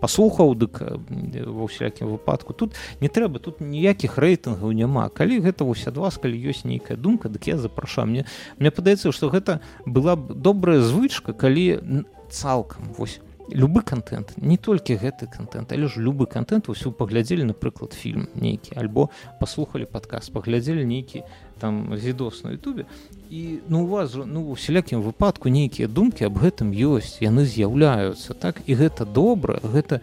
[0.00, 2.52] паслухаў дык ва ўсякім выпадку.
[2.52, 5.08] Тут не трэба тут ніякіх рэйтынгаў няма.
[5.08, 8.08] Калі гэта вось ад вас калі ёсць нейкая думка дык я запрашаю.
[8.08, 8.22] Мне
[8.58, 13.20] мне падаецца што гэта была б добрая звычка калі цалкам вось
[13.54, 15.72] любы контент не толькі гэты контент.
[15.72, 19.10] Але ж любы контент усё паглядзелі напрыклад фільм нейкі альбо
[19.40, 21.22] паслухали падказ паглядзелі нейкі
[21.58, 22.84] там відос на Ютубе
[23.30, 28.34] і ну у вас ну у сялякім выпадку нейкія думкі аб гэтым ёсць яны з'яўляюцца
[28.34, 28.60] так?
[28.66, 30.00] І гэта добра гэта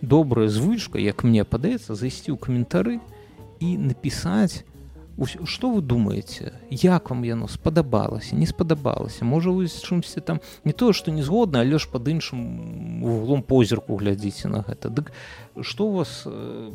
[0.00, 2.98] добрая звычка як мне падаецца зайсці ў каментары
[3.60, 4.66] і напісаць
[5.44, 6.52] что вы думаете?
[6.70, 11.22] Як вам яно спадабалася не спадабалася можа вы з чымсьці там не тое что не
[11.22, 14.88] згодна але ж под іншым углом позірку глядзіце на гэта.
[14.88, 15.12] Дык
[15.60, 16.70] что у вас э,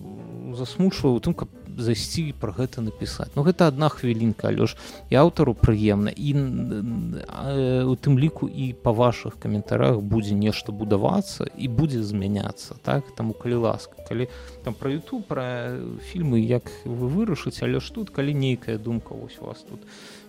[0.53, 3.33] засмучвае у тым каб зайсці пра гэта напісаць?
[3.35, 4.77] Ну гэта одна хвілінка але ж
[5.09, 6.13] і аўтару прыемна.
[6.13, 12.75] І э, у тым ліку і па ваших каментарах будзе нешта будавацца і будзе змяняцца
[12.81, 13.15] так?
[13.15, 14.29] Таму калі ласка калі
[14.63, 15.77] там пра ютуб пра
[16.11, 19.81] фільмы як вы вырашыце але ж тут калі нейкая думка вось у вас тут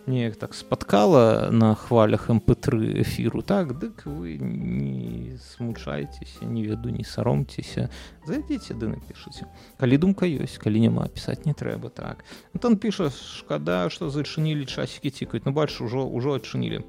[0.08, 7.04] неяк так спаткала на хвалях мп3 эфіру так дык вы не смучайцеся не веду не
[7.04, 7.90] саромцеся
[8.26, 9.46] зайдзеце ды напішыце
[9.78, 12.24] калі думка ёсць калі няма пісаць не трэба так.
[12.60, 16.82] Там піша шкада што зачынілі часікі цікаюць ну бачу ўжо ўжо адчынілі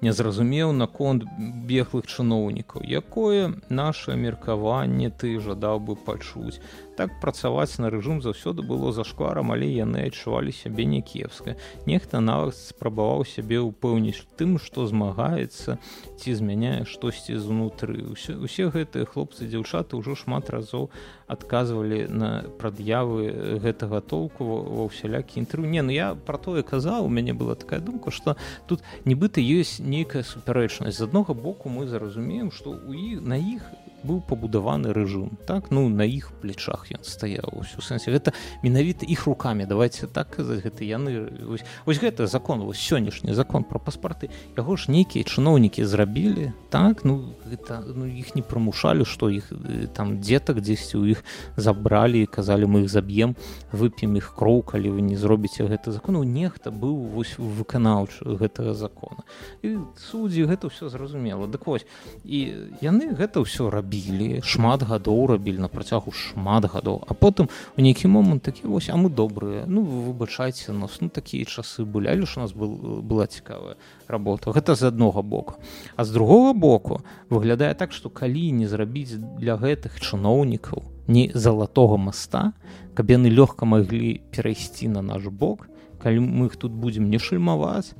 [0.00, 6.62] не зразумеў наконт беглых чыноўнікаў якое наше меркаванне ты жадаў бы пачуць.
[6.94, 11.56] Так працаваць на рэжым заўсёды было зашкварам але яны адчувалі сябе някепска.
[11.86, 15.78] Нехта нават спрабаваў сябе ўпэўніць тым што змагаецца
[16.18, 18.02] ці змяняе штосьці знутры.
[18.06, 20.90] Усе, усе гэтыя хлопцы дзяўчаты ўжо шмат разоў
[21.28, 27.12] адказвалі на прад'явы гэтага толку ва ўсялякі інтрыў не ну я про тое казаў у
[27.12, 30.98] мяне была такая думка что тут нібыта ёсць нейкая супярэчнасць.
[31.00, 33.64] З аднога боку мы зразумеем што у іх на іх
[34.04, 38.32] быў пабудаваны рэжым так ну на іх плечах ён стаяў у сэнсе гэта
[38.62, 43.64] менавіта іх руками давайте так казаць гэта яны ось, ось гэта закон вось сённяшні закон
[43.64, 49.30] про паспарты яго ж нейкія чыноўнікі зрабілі так ну гэта ну іх не прымушалі што
[49.30, 51.24] іх э, там дзетак дзесьці ў іх
[51.56, 53.34] забралі казалі мы іх заб'ем
[53.74, 59.26] вып'ем іх кроў калі вы не зробіце гэта закону нехта быў вось выканаўчы гэтага закона.
[59.62, 61.86] І суддзі гэта ўсё зразумела дык вось
[62.22, 67.04] і яны гэта ўсё рабілі рабілі шмат гадоў рабілі на працягу шмат гадоў.
[67.08, 71.44] А потым у нейкі момант такі вось а мы добрыя ну выбачайце нас ну такія
[71.44, 75.56] часы былі але ж у нас был была цікавая работа гэта з аднога боку.
[75.96, 81.96] А з другого боку выглядае так што калі не зрабіць для гэтых чыноўнікаў не залатога
[81.96, 82.52] моста
[82.94, 85.68] каб яны лёгка маглі перайсці на наш бок
[86.02, 87.96] калі мы іх тут будзем не шальмаваць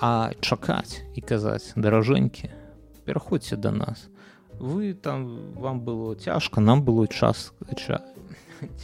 [0.00, 2.50] а чакаць і казаць даражэнькі
[3.04, 4.06] пераходзьце да нас
[4.58, 7.52] вы там вам было цяжка нам было час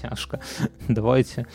[0.00, 0.40] цяжка
[0.88, 1.46] давайте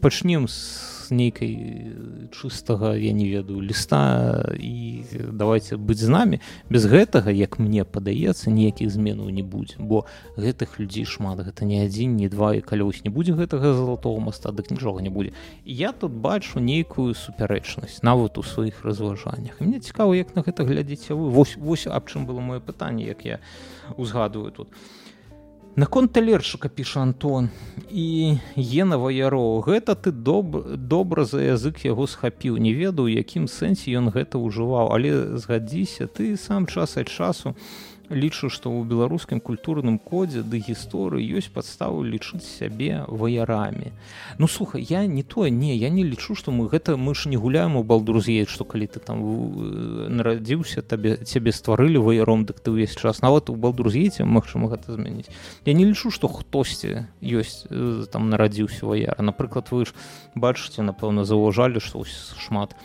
[0.00, 1.92] пачнем з нейкай
[2.32, 6.40] чыстага я не ведаю ліста і давайте быць з намі.
[6.70, 11.84] Без гэтага як мне падаецца ніякіх зменаў не будзе бо гэтых людзей шмат гэта не
[11.84, 15.32] адзін не два і калі вось не будзе гэтага залатого моста дык нічога не будзе.
[15.64, 19.60] Я тут бачу нейкую супярэчнасць нават у сваіх разважаннях.
[19.60, 21.30] Мне цікава як на гэта глядзіце вы.
[21.30, 23.40] Вось вось аб чым было маё пытанне як я
[23.96, 24.68] узгадываю тут.
[24.72, 25.03] а
[25.76, 27.48] наконт талерчыка піша антон
[27.90, 32.58] і ена ваяро гэта ты доб добра за язык яго схапіў.
[32.62, 37.56] Не ведаў якім сэнсе ён гэта ўжываў але згадзіся ты сам час ад часу
[38.10, 43.92] лічу што ў беларускім культурным кодзе ды гісторыі ёсць падставу лічыць сябе ваярамі.
[44.38, 47.36] Ну слухай я не тое не я не лічу што мы гэта мы ж не
[47.36, 52.70] гуляем у балдурз'ець што калі ты там э, нарадзіўся табе цябе стварылі ваяром дык ты
[52.70, 53.22] ўвесь час.
[53.22, 55.32] Нават у балдурз'еце магчыма гэта змяніць.
[55.64, 59.22] Я не лічу што хтосьці ёсць э, там нарадзіўся ваяра.
[59.24, 59.96] Напрыклад вы ж
[60.34, 62.76] бачыце напэўна заўважалі што шмат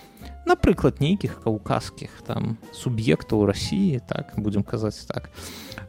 [0.45, 5.29] напрыклад нейкіх каўказскіх там суб'ектаў рассіі так будзем казаць так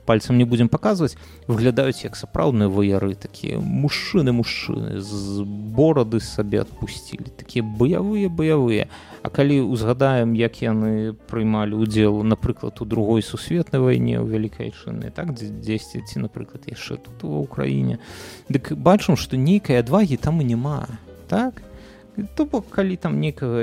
[0.04, 1.16] пальцам не будзем паказваць
[1.46, 8.90] выглядаюць як сапраўдныя ваяры такія мужчыны мужчыны з борады сабе адпусцілі такія баявыя баявыя
[9.22, 15.12] А калі узгадаем як яны прыймалі ўдзел напрыклад у другой сусветнай вайне ў вялікай чыны
[15.12, 18.00] так дзесьці ці напрыклад яшчэ тут ва ўкраіне
[18.48, 20.88] дык бачым што нейкай адвагі там і няма
[21.28, 21.60] так
[22.34, 23.62] то бок калі там некага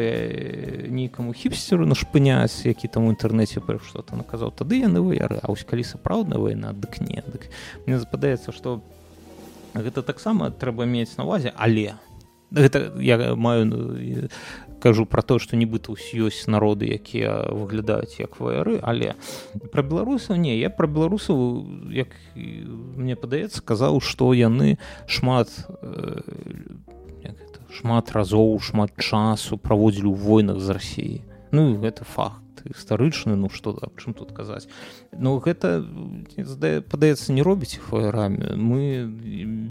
[0.89, 5.39] нейкаму хіпстеру нашпыняць які там у інтэрнэце пра што-то наказаў тады яны выяры.
[5.41, 7.49] А вось калі сапраўдная вайна дык не дык
[7.85, 8.81] мне западаецца што
[9.73, 11.95] гэта таксама трэба мець на увазе але
[12.51, 14.29] гэта я маю ну,
[14.79, 19.15] кажу про то што нібыта ёсць народы якія выглядаюць як ваяры але
[19.73, 26.21] пра беларусаў не я пра беларусаў як мне падаецца казаў што яны шмат э,
[27.71, 31.17] шмат разоў шмат часу праводзілі ў войнах з рассіі
[31.51, 34.67] ну гэта факт гістарычны ну што аб чым тут казаць.
[35.13, 35.83] Ну гэта
[36.91, 39.07] падаецца не робіць фаерамі мы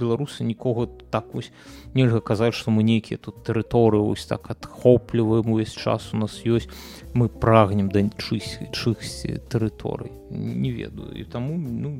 [0.01, 1.53] беларусы нікога так вось
[1.95, 6.71] нельга казаць што мы нейкія тут тэрыторыі ось так адхопліваем увесь час у нас ёсць.
[7.13, 10.13] Мы прагнем да чысці тэрыторый.
[10.31, 11.13] Не ведаю.
[11.13, 11.99] І таму ну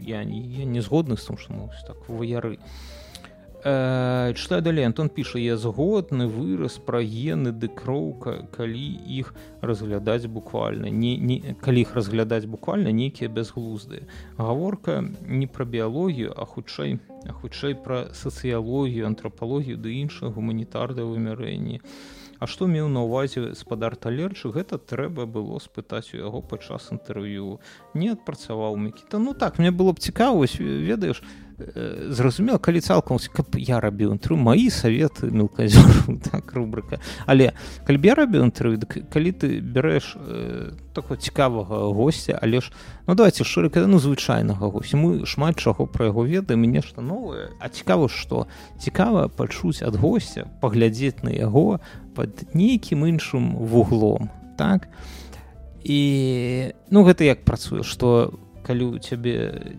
[0.00, 2.58] я, я не згодны з тым што мы так ваяры.
[2.58, 3.01] а
[3.64, 10.26] Э, читаю далей Антон піша я згодны выраз пра гены ды кроўка калі іх разглядаць
[10.26, 14.02] буквально не, не калі іх разглядаць буквально нейкія бязглуздыя
[14.34, 21.78] гаворка не пра біялогію а хутчэй а хутчэй пра сацыялогію антрапалогію ды іншыя гуманітарда вымярэнні.
[22.42, 27.62] А што меў на ўвазе спадар талерчы гэта трэба было спытаць у яго падчас інтэрв'ю.
[27.94, 29.22] Не адпрацаваў мікіта.
[29.22, 31.41] Ну так мне было б цікавасць ведаеш Э,
[32.08, 37.52] зразумела калі цалкам каб я рабіў інтру маі саветы мелказёр так рубрыка але
[37.86, 42.72] калі я рабіў інтрв'ю калі ты бярэш э, такого цікавага гостя але ж
[43.06, 47.50] ну давайте шырыка ну звычайнага госця мы шмат чаго пра яго ведаем нешта новае.
[47.60, 48.46] А цікава што
[48.78, 51.80] цікава пачуць ад госця паглядзець на яго
[52.14, 54.88] под нейкім іншым вуглом так?
[55.82, 58.32] І ну гэта як працуе што
[58.66, 59.76] калі у цябе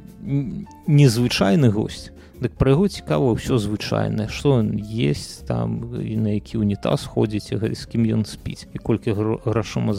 [0.88, 2.12] незвычайны гость
[2.44, 7.56] дык пра яго цікава ўсё звычайнае што он есть там і на які унітаз ходзіць
[7.56, 9.16] з кім ён спіць і колькі
[9.48, 9.96] грашома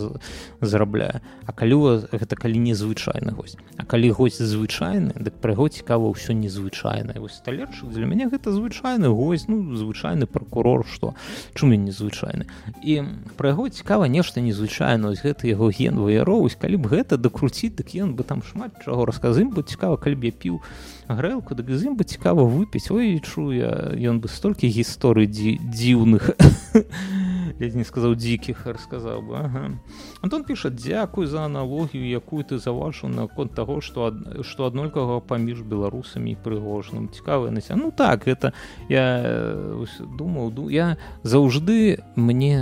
[0.60, 1.24] зарабляе.
[1.46, 6.36] А калі гэта калі незвычайны гость А калі гость звычайны дык пра яго цікава ўсё
[6.36, 7.18] незвычайнае.
[7.20, 11.14] Вось талерчык для мяне гэта звычайны гость ну звычайны прокурор што?
[11.54, 12.46] Чым я незвычайны?
[12.84, 13.02] І
[13.36, 17.96] пра яго цікава нешта незвычайна ось гэта яго ген ваяроўсь калі б гэта дакруціць дык
[17.96, 20.60] ён бы там шмат чаго расказым бы цікава калі б я піў
[21.08, 26.32] грэлку дык з ім бы цікава выпіць ой чуя ён бы столькі гісторый дзі, дзіўных
[27.60, 29.78] я не сказаў дзікіх расказаў бы ага.
[30.20, 35.62] Антон піша дзякуй за аналогію якую ты заважыў наконт таго што ад, што аднолькага паміж
[35.62, 38.52] беларусамі і прыгожным цікавая на ну так это
[38.88, 42.58] я думаў я заўжды мне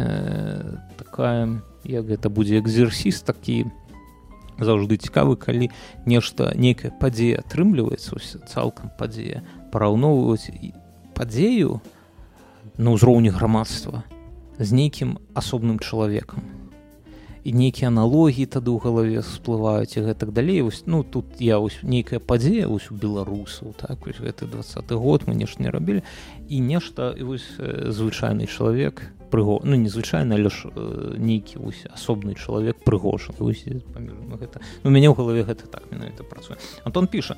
[0.99, 3.67] такая як гэта будзе экзерсіс такі
[4.59, 5.71] заўжды цікавы калі
[6.07, 10.51] нешта нейкая падзея атрымліваецца цалкам падзея параўноўваць
[11.15, 11.81] падзею
[12.79, 14.05] на ўзроўні грамадства
[14.59, 16.45] з нейкім асобным чалавекам.
[17.43, 20.63] І нейкія аналогіі тады ў галаве всплываюць і гэтак далей.
[20.63, 25.27] Вось ну тут я вось нейкая падзея вось у беларусаў так вось гэты двадцаты год
[25.27, 26.07] мы нешта не рабілі.
[26.47, 32.77] І нешта вось звычайны чалавек прыго ну незвычайна але ж э, нейкі вось асобны чалавек
[32.85, 36.57] прыгожаны гэта у мяне ў галаве гэта так менавіта працуе.
[36.85, 37.37] Антон піша.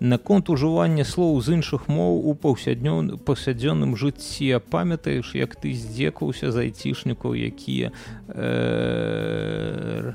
[0.00, 6.70] Наконт ужывання слоў з іншых моў у паўсяднён паўсядзённым жыцці памятаеш як ты здзекаўся з
[6.70, 7.92] айцішнікаў якія
[8.28, 10.14] э,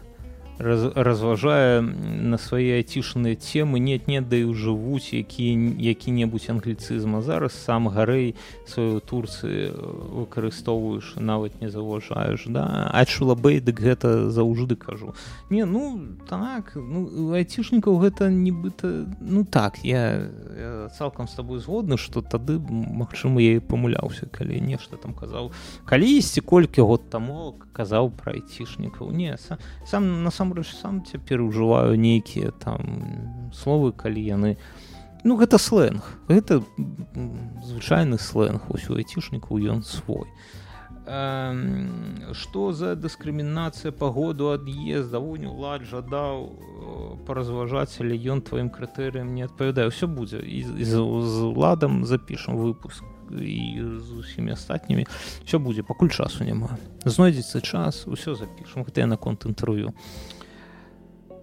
[0.59, 3.79] раз, разважае на свае ацішаныя темы.
[3.79, 11.69] Нет не даю жывуць які які-небудзь англіцызма зараз сам гарэй сваю турцыі выкарыстоўваеш нават не
[11.69, 12.89] заўважаеш да?
[12.93, 15.13] Ачула бэй дык гэта заўжды кажу.
[15.49, 21.97] Не ну так ну айцішнікаў гэта нібыта ну так я, я цалкам з табой згодны
[21.97, 25.51] што тады магчыма я і памыляўся калі нешта там казаў.
[25.85, 32.51] Калісьці колькі год таму казаў пра айцішнікаў не на сам насамрэч сам цяпер ужываю нейкія
[32.51, 34.57] там словы калі яны
[35.23, 36.03] ну гэта сленг.
[36.27, 36.63] Гэта
[37.63, 38.63] звычайны сленг.
[38.69, 40.27] Ось у айцішніку ён свой.
[41.07, 46.51] Что за дыскрымінацыя пагоду ад'езда вунь улад жадаў
[47.23, 53.83] паразважаць але ён тваім крытэрыям не адпавядае ўсё будзе і з уладам запішам выпуск і
[54.07, 55.07] з усімі астатнімі.
[55.45, 56.77] Все будзе пакуль часу няма.
[57.05, 59.93] Знойдзецца час усё запішам гэта я наконт інтэрв'ю.
[59.93, 60.36] а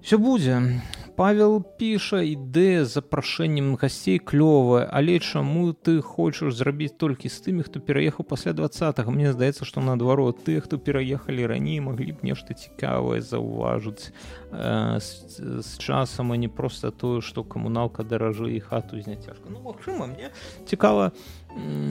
[0.05, 0.83] все будзе.
[1.17, 7.79] Павел піша ідэя запрашэннем гасцей клёвая але чаму ты хочаш зрабіць толькі з тымі хто
[7.79, 13.23] пераехаў пасля двадцатого мне здаецца што наадварот ты хто пераехалі раней маглі б нешта цікавае
[13.23, 14.11] заўважыць.
[14.51, 19.63] Э, з, з часам а не просто тое што камуналка даражэй хату зняць цяжка ну
[19.63, 20.35] магчыма мне
[20.67, 21.15] цікава.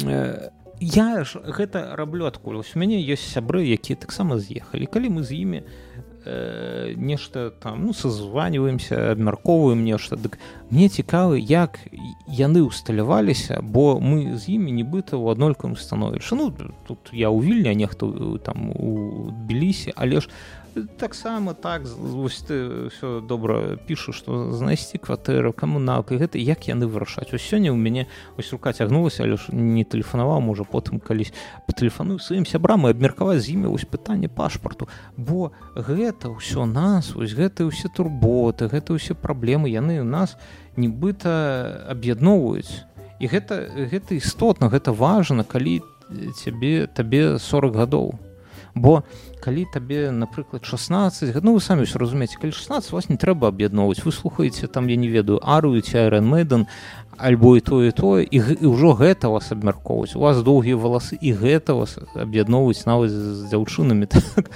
[0.03, 0.51] Э,
[0.83, 2.59] я ж гэта раблю адкуль?
[2.59, 4.85] У мяне ёсць сябры якія таксама з'ехалі.
[4.85, 5.63] Калі мы з імі
[6.25, 11.79] э, нешта там ну созваніваемся абмяркоўваем нешта дык мне цікавы як
[12.27, 16.51] яны усталяваліся бо мы з імі нібыта ў аднолькавым становішча ну
[16.87, 20.29] тут я ў вільня нехто там у тбілісі але ж
[20.97, 27.33] таксама так вось ты все добра пішу што знайсці кватэру камуналка гэта як яны вырашаць?
[27.33, 31.33] Ось сёння ў мяне ось рука цягнулася але ж не тэлефанаваў можа потым калісь
[31.67, 34.89] по тэлефану сваім сябрам і абмеркаваць з імі вось пытанне пашпарту.
[35.17, 40.37] Бо гэта ўсё нас вось гэта ўсе турботы гэта ўсе праблемы яны у нас
[40.77, 42.85] нібыта аб'ядноўваюць.
[43.21, 45.81] І гэта гэта істотна гэта важна калі
[46.33, 48.17] цябе табе 40 гадоў.
[48.75, 49.03] Бо
[49.43, 53.99] калі табе напрыклад 16 ну вы самі ўсё разумееце калі 16 вас не трэба аб'ядноўваць.
[54.07, 56.63] Вы слухаеце там я не ведаю аруюць айрон мэйден
[57.19, 60.15] альбо і тое тое і, і ўжо гэта вас абмяркоўваць.
[60.15, 64.47] У вас доўгія валасы і гэта вас аб'ядноўваюць нават з дзяўчынамі так?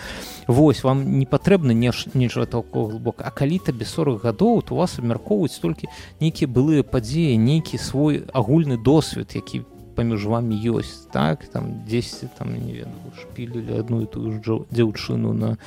[0.47, 3.27] Вось вам не патрэбна нечага такого глыбока.
[3.27, 5.91] А калі табе 40 гадоў то вас абмяркоўваюць толькі
[6.23, 9.67] нейкія былыя падзеі нейкі свой агульны досвед які
[9.97, 15.33] паміж вами ёсць так там 10 там не ведаю шпілілі одну і тую ж дзяўчыну
[15.33, 15.57] на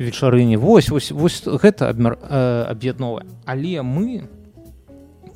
[0.00, 4.24] вечарыне вось вось вось гэта абмер аб'ядновае але мы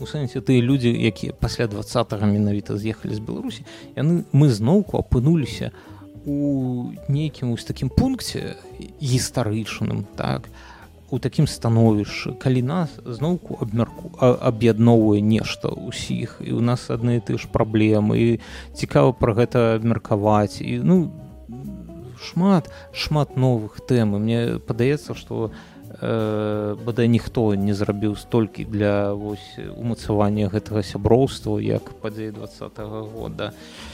[0.00, 5.76] у сэнсе тыя людзі якія пасля двадцатого менавіта з'ехалі з беларусі яны мы зноўку апынуліся
[6.24, 8.56] у нейкім вось такім пункце
[9.02, 10.48] гістарычным так.
[10.48, 10.71] а
[11.12, 17.36] у такім становішчы калі нас зноўку абмярку аб'ядноўвае нешта ўсіх і у нас адны ты
[17.36, 18.28] ж праблемы і
[18.72, 20.64] цікава пра гэта абмеркаваць.
[20.64, 21.12] І ну
[22.16, 24.16] шмат шмат новых тэм.
[24.16, 25.52] Мне падаецца што
[26.00, 33.04] э, бадай ніхто не зрабіў столькі для вось умацавання гэтага сяброўства як падзеі два -го
[33.12, 33.52] года.
[33.52, 33.91] і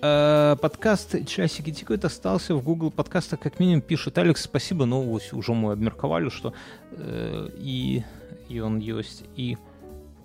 [0.00, 4.42] подкаст часики тикают остался в Google подкаста как минимум пишет Алекс.
[4.42, 4.86] Спасибо.
[4.86, 6.54] Но ну, уже мы обмерковали что
[6.92, 8.02] э, и
[8.48, 9.56] и он есть и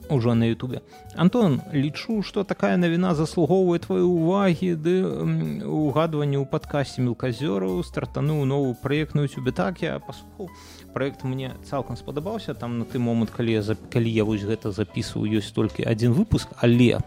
[0.10, 0.82] уже на ютубе.
[1.16, 5.04] Антон лічу что такая навіна заслугоўвае твою увагі ды
[5.66, 10.50] угадванне ў падкасці мелказёру стартануў новую праектную цюбе так я паслухаў
[10.94, 15.40] проект мне цалкам спадабаўся там на ты момант калі я калі я вось гэта записываю
[15.40, 16.50] ёсць толькі один выпуск.
[16.62, 17.00] Але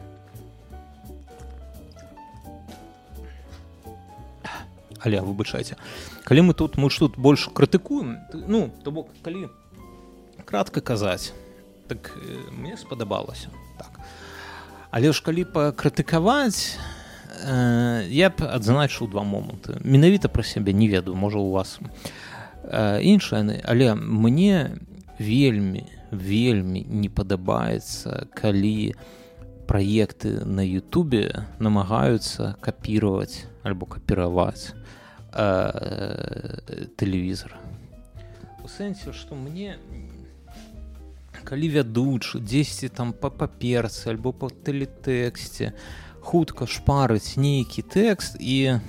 [5.09, 5.81] але выбачайце
[6.29, 9.49] калі мы тут мы ж тут больш крытыкуем ну то бок калі
[10.45, 11.33] кратка казаць
[11.89, 13.49] так э, мне спадабалася
[13.79, 14.01] так.
[14.91, 16.77] Але ж калі пакрытыкаваць
[17.45, 21.81] э, я б адзначыў два моманты менавіта пра сябе не ведаю можа у вас
[22.65, 24.77] э, іншая але мне
[25.19, 28.95] вельмі вельмі не падабаецца калі
[29.69, 34.73] праекты на Ютубе намагаюцца капіраваць альбо капіраваць
[36.97, 37.57] тэлевізор
[38.65, 39.77] у сэнсе што мне
[41.49, 45.73] калі вядучы дзесьці там па паперцы альбо па тэлетэксце
[46.21, 48.81] хутка шпарыць нейкі тэкст і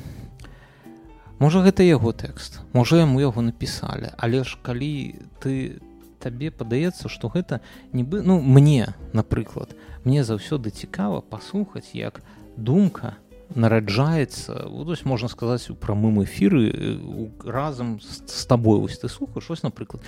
[1.40, 4.92] можа гэта яго тэкст можа яму яго напісалі але ж калі
[5.40, 5.80] ты
[6.20, 7.64] табе падаецца што гэта
[7.96, 12.20] нібы ну мне напрыклад мне заўсёды цікава паслухаць як
[12.58, 13.16] думка
[13.56, 17.00] нараджаецца вось можна сказаць у прамым эфіры
[17.46, 20.04] разам з табой вось ты слухаеш щось напрыклад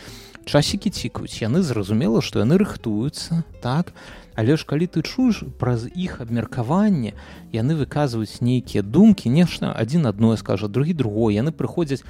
[0.45, 3.93] часікі цікаюць яны зразумела што яны рыхтуюцца так
[4.35, 7.13] але ж калі ты чуеш праз іх абмеркаванне
[7.51, 11.35] яны выказваюць нейкія думкі нешта адзін адное скажа другі другое.
[11.35, 12.03] Яны прыходзяць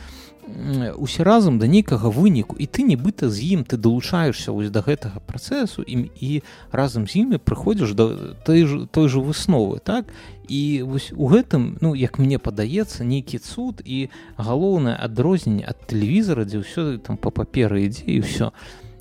[0.97, 5.21] усе разам да нейкага выніку і ты нібыта з ім ты далучаешься вось да гэтага
[5.21, 6.41] працэсу ім і
[6.71, 10.05] разам з імі прыходзіш да той ж той же высновы так?
[10.49, 16.45] І вось у гэтым ну як мне падаецца нейкі цуд і галоўнае адрозненне ад тэлевізара
[16.45, 18.51] дзе ўсё там па паперы ідзе і ўсё.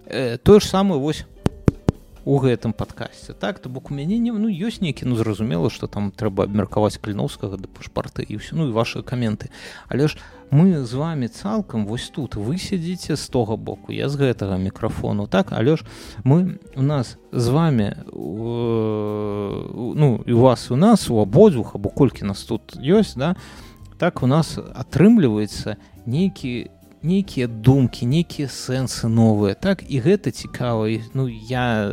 [0.06, 1.24] Э, тое ж самае вось
[2.24, 3.32] у гэтым падкасці.
[3.32, 6.98] Так то бок у мяне не ну ёсць нейкі ну зразумела что там трэба абмеркаваць
[6.98, 9.50] кальноўскага да пашпарты і ўсё ну і ваши каменты.
[9.88, 10.18] Але ж
[10.50, 15.26] мы з вами цалкам вось тут вы сядзіце з тога боку я з гэтага мікрафону
[15.26, 15.52] так?
[15.52, 15.84] Але ж
[16.24, 22.24] мы у нас з вами ну і у вас у нас у абодвух або колькі
[22.24, 23.36] нас тут ёсць да?
[23.98, 26.70] Так у нас атрымліваецца нейкі
[27.03, 29.55] нейкія думкі нейкія сэнсы новыя.
[29.55, 30.88] Так і гэта цікава.
[31.14, 31.88] Ну я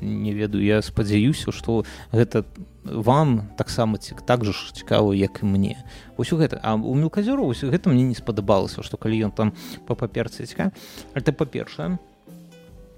[0.00, 2.44] не ведаю я спадзяюся што гэта
[2.84, 5.82] вам таксама цік так жа ж цікава як і мне.
[6.16, 9.52] Ось у гэта а у мелказёру ось гэта мне не спадабалася што калі ён там
[9.86, 10.70] па паперцы цікава
[11.14, 11.98] это па-першае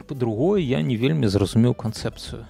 [0.09, 2.45] по-другое я не вельмі зразумеў канцэпцыю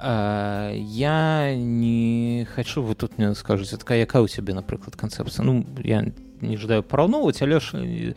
[0.00, 6.04] я не хочу вы тут мне скажуце такая якая у цябе напрыклад канцэпцыя ну я
[6.40, 8.14] не жадаю параўноўваць але ж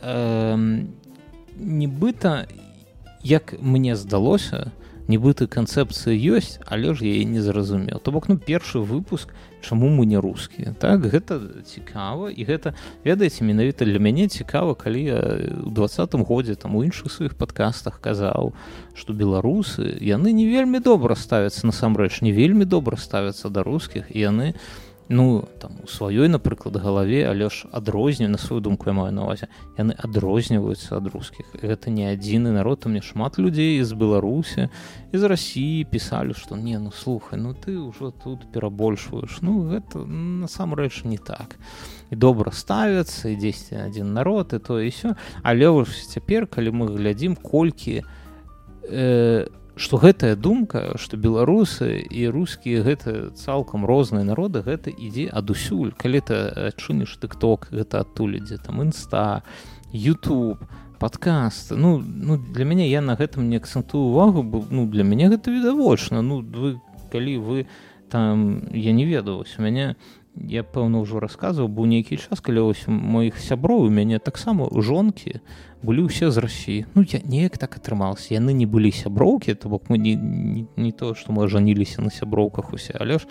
[0.00, 0.86] э,
[1.56, 2.48] нібыта
[3.22, 4.72] як мне здалося
[5.12, 8.00] нібыта канцэпцыя ёсць але ж яе не зразумеў.
[8.00, 10.72] То бок ну першы выпуск чаму мы не рускія?
[10.72, 12.72] Так гэта цікава і гэта
[13.04, 15.20] ведаеце менавіта для мяне цікава калі я
[15.60, 18.56] у двадцатым годзе там у іншых сваіх падкастах казаў
[18.96, 24.18] што беларусы яны не вельмі добра ставяцца насамрэч не вельмі добра ставяцца да рускіх і
[24.18, 28.96] яны не ну там у сваёй напрыклад галаве але ж адрозню на сваю думку я
[28.96, 31.46] маю навазе яны адрозніваюцца ад рускіх.
[31.60, 34.68] Гэта не адзіны народ у мне шмат людзей з беларусі
[35.12, 41.04] з рассіі пісалі што не ну слухай ну ты ўжо тут перабольшваеш ну гэта насамрэч
[41.04, 41.60] не так.
[42.10, 46.72] І добра ставяцца і дзесьці адзін народ і то і все але вось цяпер калі
[46.72, 48.00] мы глядзім колькі
[48.88, 49.46] э,
[49.76, 55.92] что гэтая думка что беларусы і рускія гэта цалкам розныя народы гэта ідзе адусюль.
[55.96, 56.34] Калі ты
[56.72, 59.42] адчыніш тыкток гэта адтуль ідзе там інста
[59.92, 60.60] youtube
[61.00, 65.28] подкаст ну ну для мяне я на гэтым не акцэнтую увагу бо ну для мяне
[65.28, 66.22] гэта відавочна.
[66.22, 67.66] Ну вы калі вы
[68.10, 69.96] там я не ведаюсь у мяне
[70.36, 75.40] я пэўна ўжо расказваў бо нейкі час калі вось моих сяброў у мяне таксама жонкі
[75.84, 78.32] былі ўсе з рассіі ну я неяк так атрымалася.
[78.32, 82.10] Яны не былі сяброўкі то бок мы не, не, не то што мы ажаніліся на
[82.10, 83.28] сяброўках усе але ж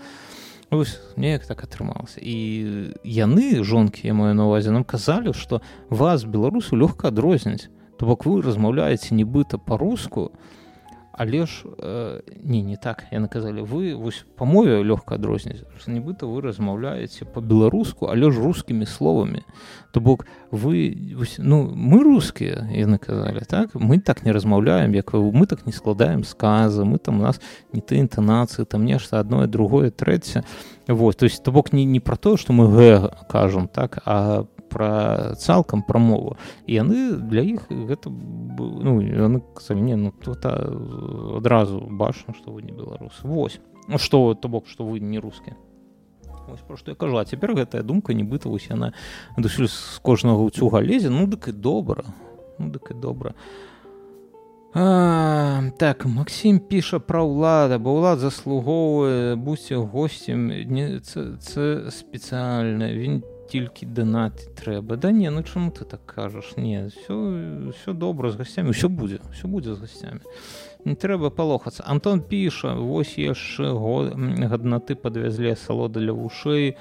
[0.69, 2.21] ось неяк так атрымалася.
[2.21, 8.05] І яны жонкі я маю на увазе нам казалі што вас беларусу лёгка адрозніць то
[8.05, 10.60] бок вы размаўляеце нібыта па-руску то
[11.21, 16.25] але ж э, не не так я наказалі вы вось па мове лёгка адрозніць нібыта
[16.25, 19.45] вы размаўляеце по-беларуску але ж рускімі словамі
[19.93, 23.69] то бок вы вось, ну мы рускія і наказалі так?
[23.75, 27.41] Мы так не размаўляем як вы мы так не складаем сказа мы там у нас
[27.73, 30.41] не ты інтанацыі там нешта адное другое трэця
[30.87, 34.45] вот то есть то бок не не про то что мы г кажам так а
[34.71, 36.37] пра цалкам пра мову.
[36.65, 39.43] І яны для іх гэта ну яны
[39.75, 44.85] не ну тут адразу бачна што вы не беларус восьось ну што то бок што
[44.85, 45.53] вы не рускі
[46.67, 47.17] про што я кажу.
[47.17, 48.93] А цяпер гэтая думка нібыта вось яна
[49.37, 52.03] дасюль з кожнага ўцюга лезе ну дык і добра
[52.57, 53.70] ну дык і добра а,
[54.73, 61.03] так Макссім піша пра ўлада бо ўлад заслугоўвае будьце госцем не
[61.91, 64.95] спецыяльна він тільки донати треба.
[64.95, 66.53] Да ні, ну чому ти так кажеш?
[66.57, 67.13] Ні, все
[67.69, 70.19] все добре з гостями, все буде, все буде з гостями.
[70.85, 71.83] Не треба полохатися.
[71.87, 73.73] Антон пише, ось яшчэ
[74.47, 76.77] гаднаты подвязлі салода для вушэй,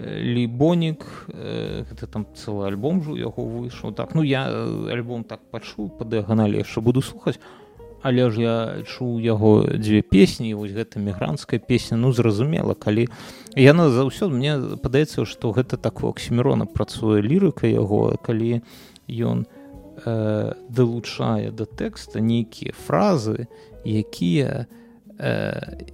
[0.00, 3.92] Лібонік гэта там цэлы альбом жу яго выйшаў.
[3.92, 4.48] Так ну я
[4.88, 7.36] альбом так пачуў па дыяганалі яшчэ буду слухаць
[8.04, 11.96] але ж я чуў яго дзве песні вось гэта мігрантская песня.
[11.96, 13.08] Ну зразумела калі
[13.56, 18.60] яна заўсёды мне падаецца што гэта так оксімірона працуе лірыка яго калі
[19.08, 19.48] ён
[20.04, 23.48] э, далучае да тэкста нейкія фразы
[23.84, 24.68] якія
[25.16, 25.93] э,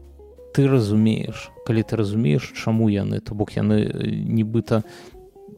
[0.54, 4.82] ты разумееш калі ты разумееш чаму яны то бок яны нібыта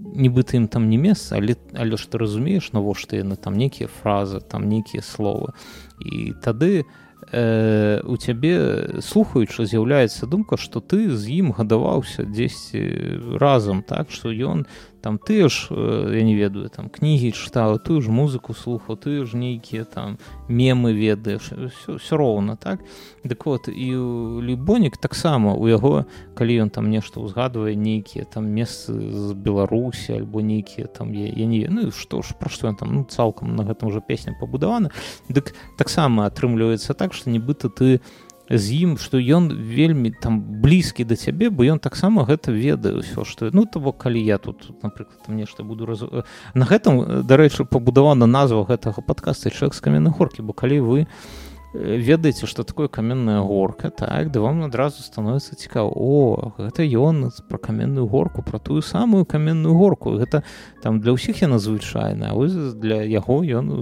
[0.01, 4.41] нібыта ім там не месца але але ж ты разумееш навошта яны там нейкія фразы
[4.41, 5.55] там нейкія словы.
[6.03, 6.85] І тады
[7.33, 14.33] э, у цябе слухаючы з'яўляецца думка што ты з ім гадаваўся дзесьці разам так што
[14.33, 14.67] ён
[15.03, 19.27] там ты ж э, я не ведаю там кнігі чытаў тую ж музыку слухаў ты
[19.27, 21.51] ж нейкія там мемы ведаеш
[21.99, 22.81] все роўна так?
[23.25, 23.91] Дык вот і
[24.41, 30.41] любонік таксама у яго калі ён там нешта ўзгадвае нейкія там месцы з беларусі альбо
[30.41, 33.67] нейкія там я, я не ну што ж пра што ён там ну цалкам на
[33.67, 34.95] гэтым уже песня пабудавана
[35.29, 38.01] дык таксама атрымліваецца так што нібыта ты
[38.59, 43.25] з ім што ён вельмі там блізкі да цябе бо ён таксама гэта ведае ўсё
[43.25, 46.05] што ну того калі я тут напрыклад нешта буду раз
[46.55, 51.01] на гэтым дарэчы пабудавана назва гэтага падкаста чалавек з каменнай горкі бо калі вы
[51.73, 57.57] ведаеце што такое каменная горка так да вам адразу становіцца цікава о гэта ён пра
[57.57, 60.45] каменную горку пра тую самую каменную горку гэта
[60.83, 63.73] там для ўсіх я назвычайна вы для яго ён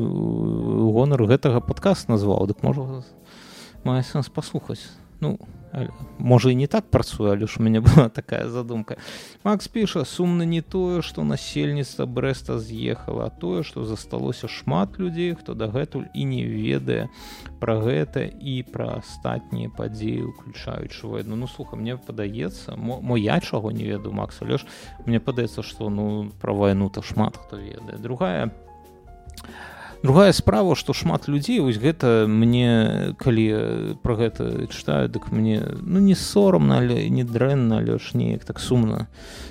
[0.95, 2.47] гонар гэтага падкаст назваў.
[2.47, 3.03] Дык можа
[3.85, 5.39] мае сэнс паслухаць ну
[6.19, 8.97] можа і не так працуе але ж у мяне была такая задумка.
[9.45, 15.35] Макс піша сумна не тое што насельніцтва брэста з'ехала а тое што засталося шмат людзей
[15.35, 17.09] хто дагэтуль і не ведае
[17.61, 23.71] пра гэта і пра астатнія падзеі уключаючы войну ну слуха мне падаецца мо я чаго
[23.71, 24.67] не ведаю Макс але ж
[25.07, 27.99] мне падаецца што ну пра вайну то шмат хто ведае.
[27.99, 35.31] Другая а другая справа што шмат людзей вось гэта мне калі про гэта чытаю дык
[35.33, 39.09] мне ну не сорамна але не дрэнна ж неяк так сумна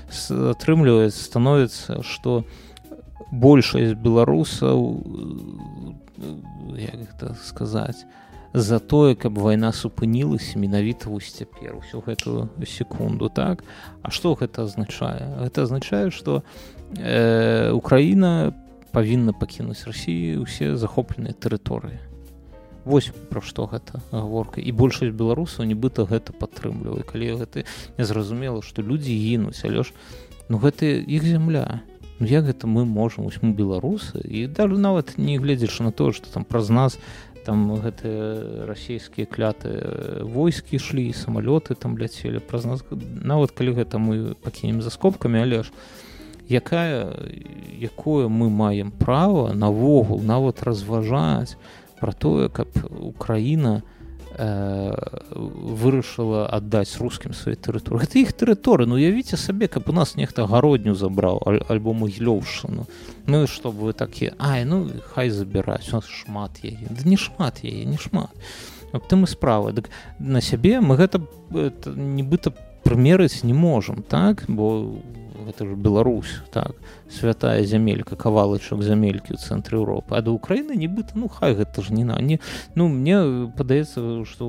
[0.10, 2.44] атрымліваецца становіцца што
[3.32, 5.06] большасць беларусаў
[6.78, 8.06] як гэта сказаць
[8.54, 13.64] за тое каб вайна супынілася менавіта вось цяпер усю гэтую секунду так?
[14.02, 15.46] А што гэта азначае?
[15.46, 16.42] Гэта азначае што
[16.98, 18.54] э, Украіна
[18.92, 22.00] павінна пакінуць рассіі ўсе захопленыя тэрыторыі.
[22.86, 24.62] Вось пра што гэта гаворка.
[24.62, 27.06] І большасць беларусаў нібыта гэта падтрымлівае.
[27.06, 27.68] Калі гэта
[28.00, 29.94] незразумела што людзі гінуць але ж
[30.50, 31.84] ну гэта іх зямля.
[32.20, 33.30] Ну, як гэта мы можам?
[33.30, 34.20] Вось мы беларусы.
[34.26, 37.00] І даже нават не гледзячы на тое што там праз нас
[37.46, 42.40] там гэтыя расійскія кляты войскі ішлі самалёты там ляцелі.
[42.40, 45.72] Праз нас нават калі гэта мы пакінем за скобкамі але ж
[46.50, 47.14] якая
[47.80, 51.56] якое мы маем права навогул нават разважаць
[52.00, 52.68] пра тое каб
[53.00, 53.82] украіна
[54.40, 54.96] Э,
[55.36, 58.08] вырашыла аддаць рускім свае тэрыторыі.
[58.08, 62.88] Гэта іх тэрыторы ну явіце сабе каб у нас нехта гародню забраў аль, альбо магілёўшыну
[63.28, 67.20] ну і што вы такі ай ну хай забіраць у нас шмат яе да не
[67.20, 68.32] шмат яе не шмат.
[69.12, 69.76] Тым і справа.
[69.76, 69.92] Дык
[70.24, 71.20] на сябе мы гэта
[71.52, 72.56] нібыта
[72.88, 74.48] прымерыць не можам так?
[74.48, 75.04] Бо
[75.50, 76.76] гэта ж Беларусь так.
[77.10, 81.90] Святая зямелька кавалачак зямелькі ў цэнтры Еўропы а да Украіны нібыта ну хай гэта ж
[81.90, 82.38] не на не
[82.78, 84.46] ну мне падаецца што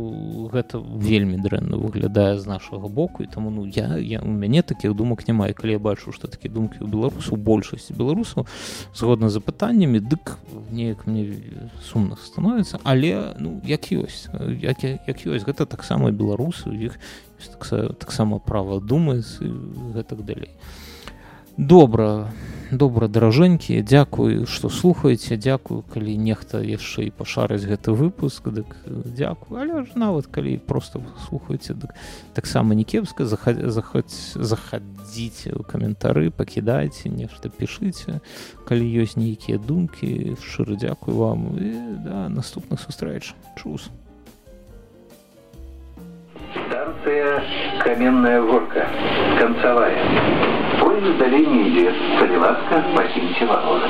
[0.52, 4.92] гэта вельмі дрэнна выглядае з нашага боку і таму ну я, я у мяне такіх
[4.94, 5.48] думак няма.
[5.48, 8.44] І калі я бачу што такі думкі ў беларусу большасці беларусаў
[8.92, 10.36] згодна з запытаннямі дык
[10.68, 11.40] неяк мне
[11.80, 12.76] сумна становіцца.
[12.84, 14.28] Але ну як ёсць
[14.60, 17.00] як, як ёсць гэта таксама беларусы іх
[17.48, 20.52] таксама так права думаць гэтак далей
[21.60, 22.32] добра
[22.70, 23.82] добра даражэнькі.
[23.82, 25.36] Дзякую што слухаеце.
[25.36, 29.60] Дзякую калі нехта яшчэ і пашарыць гэты выпуск дык дзякую.
[29.60, 31.92] Але ж нават калі просто слухаеце дык
[32.34, 38.22] таксама не кепска захаць захадзіце ў каментары пакідайце нешта пішыце
[38.64, 40.38] калі ёсць нейкія думкі.
[40.38, 41.58] Шчыра дзякую вам.
[41.58, 41.70] І
[42.06, 43.34] да наступных сустрэч.
[43.58, 43.90] Чус.
[46.54, 47.42] Станция
[47.82, 48.86] каменная горка.
[49.38, 50.69] Концавая Поезд
[51.18, 51.94] далей не идет.
[52.18, 53.88] Солеватка, покиньте ворота.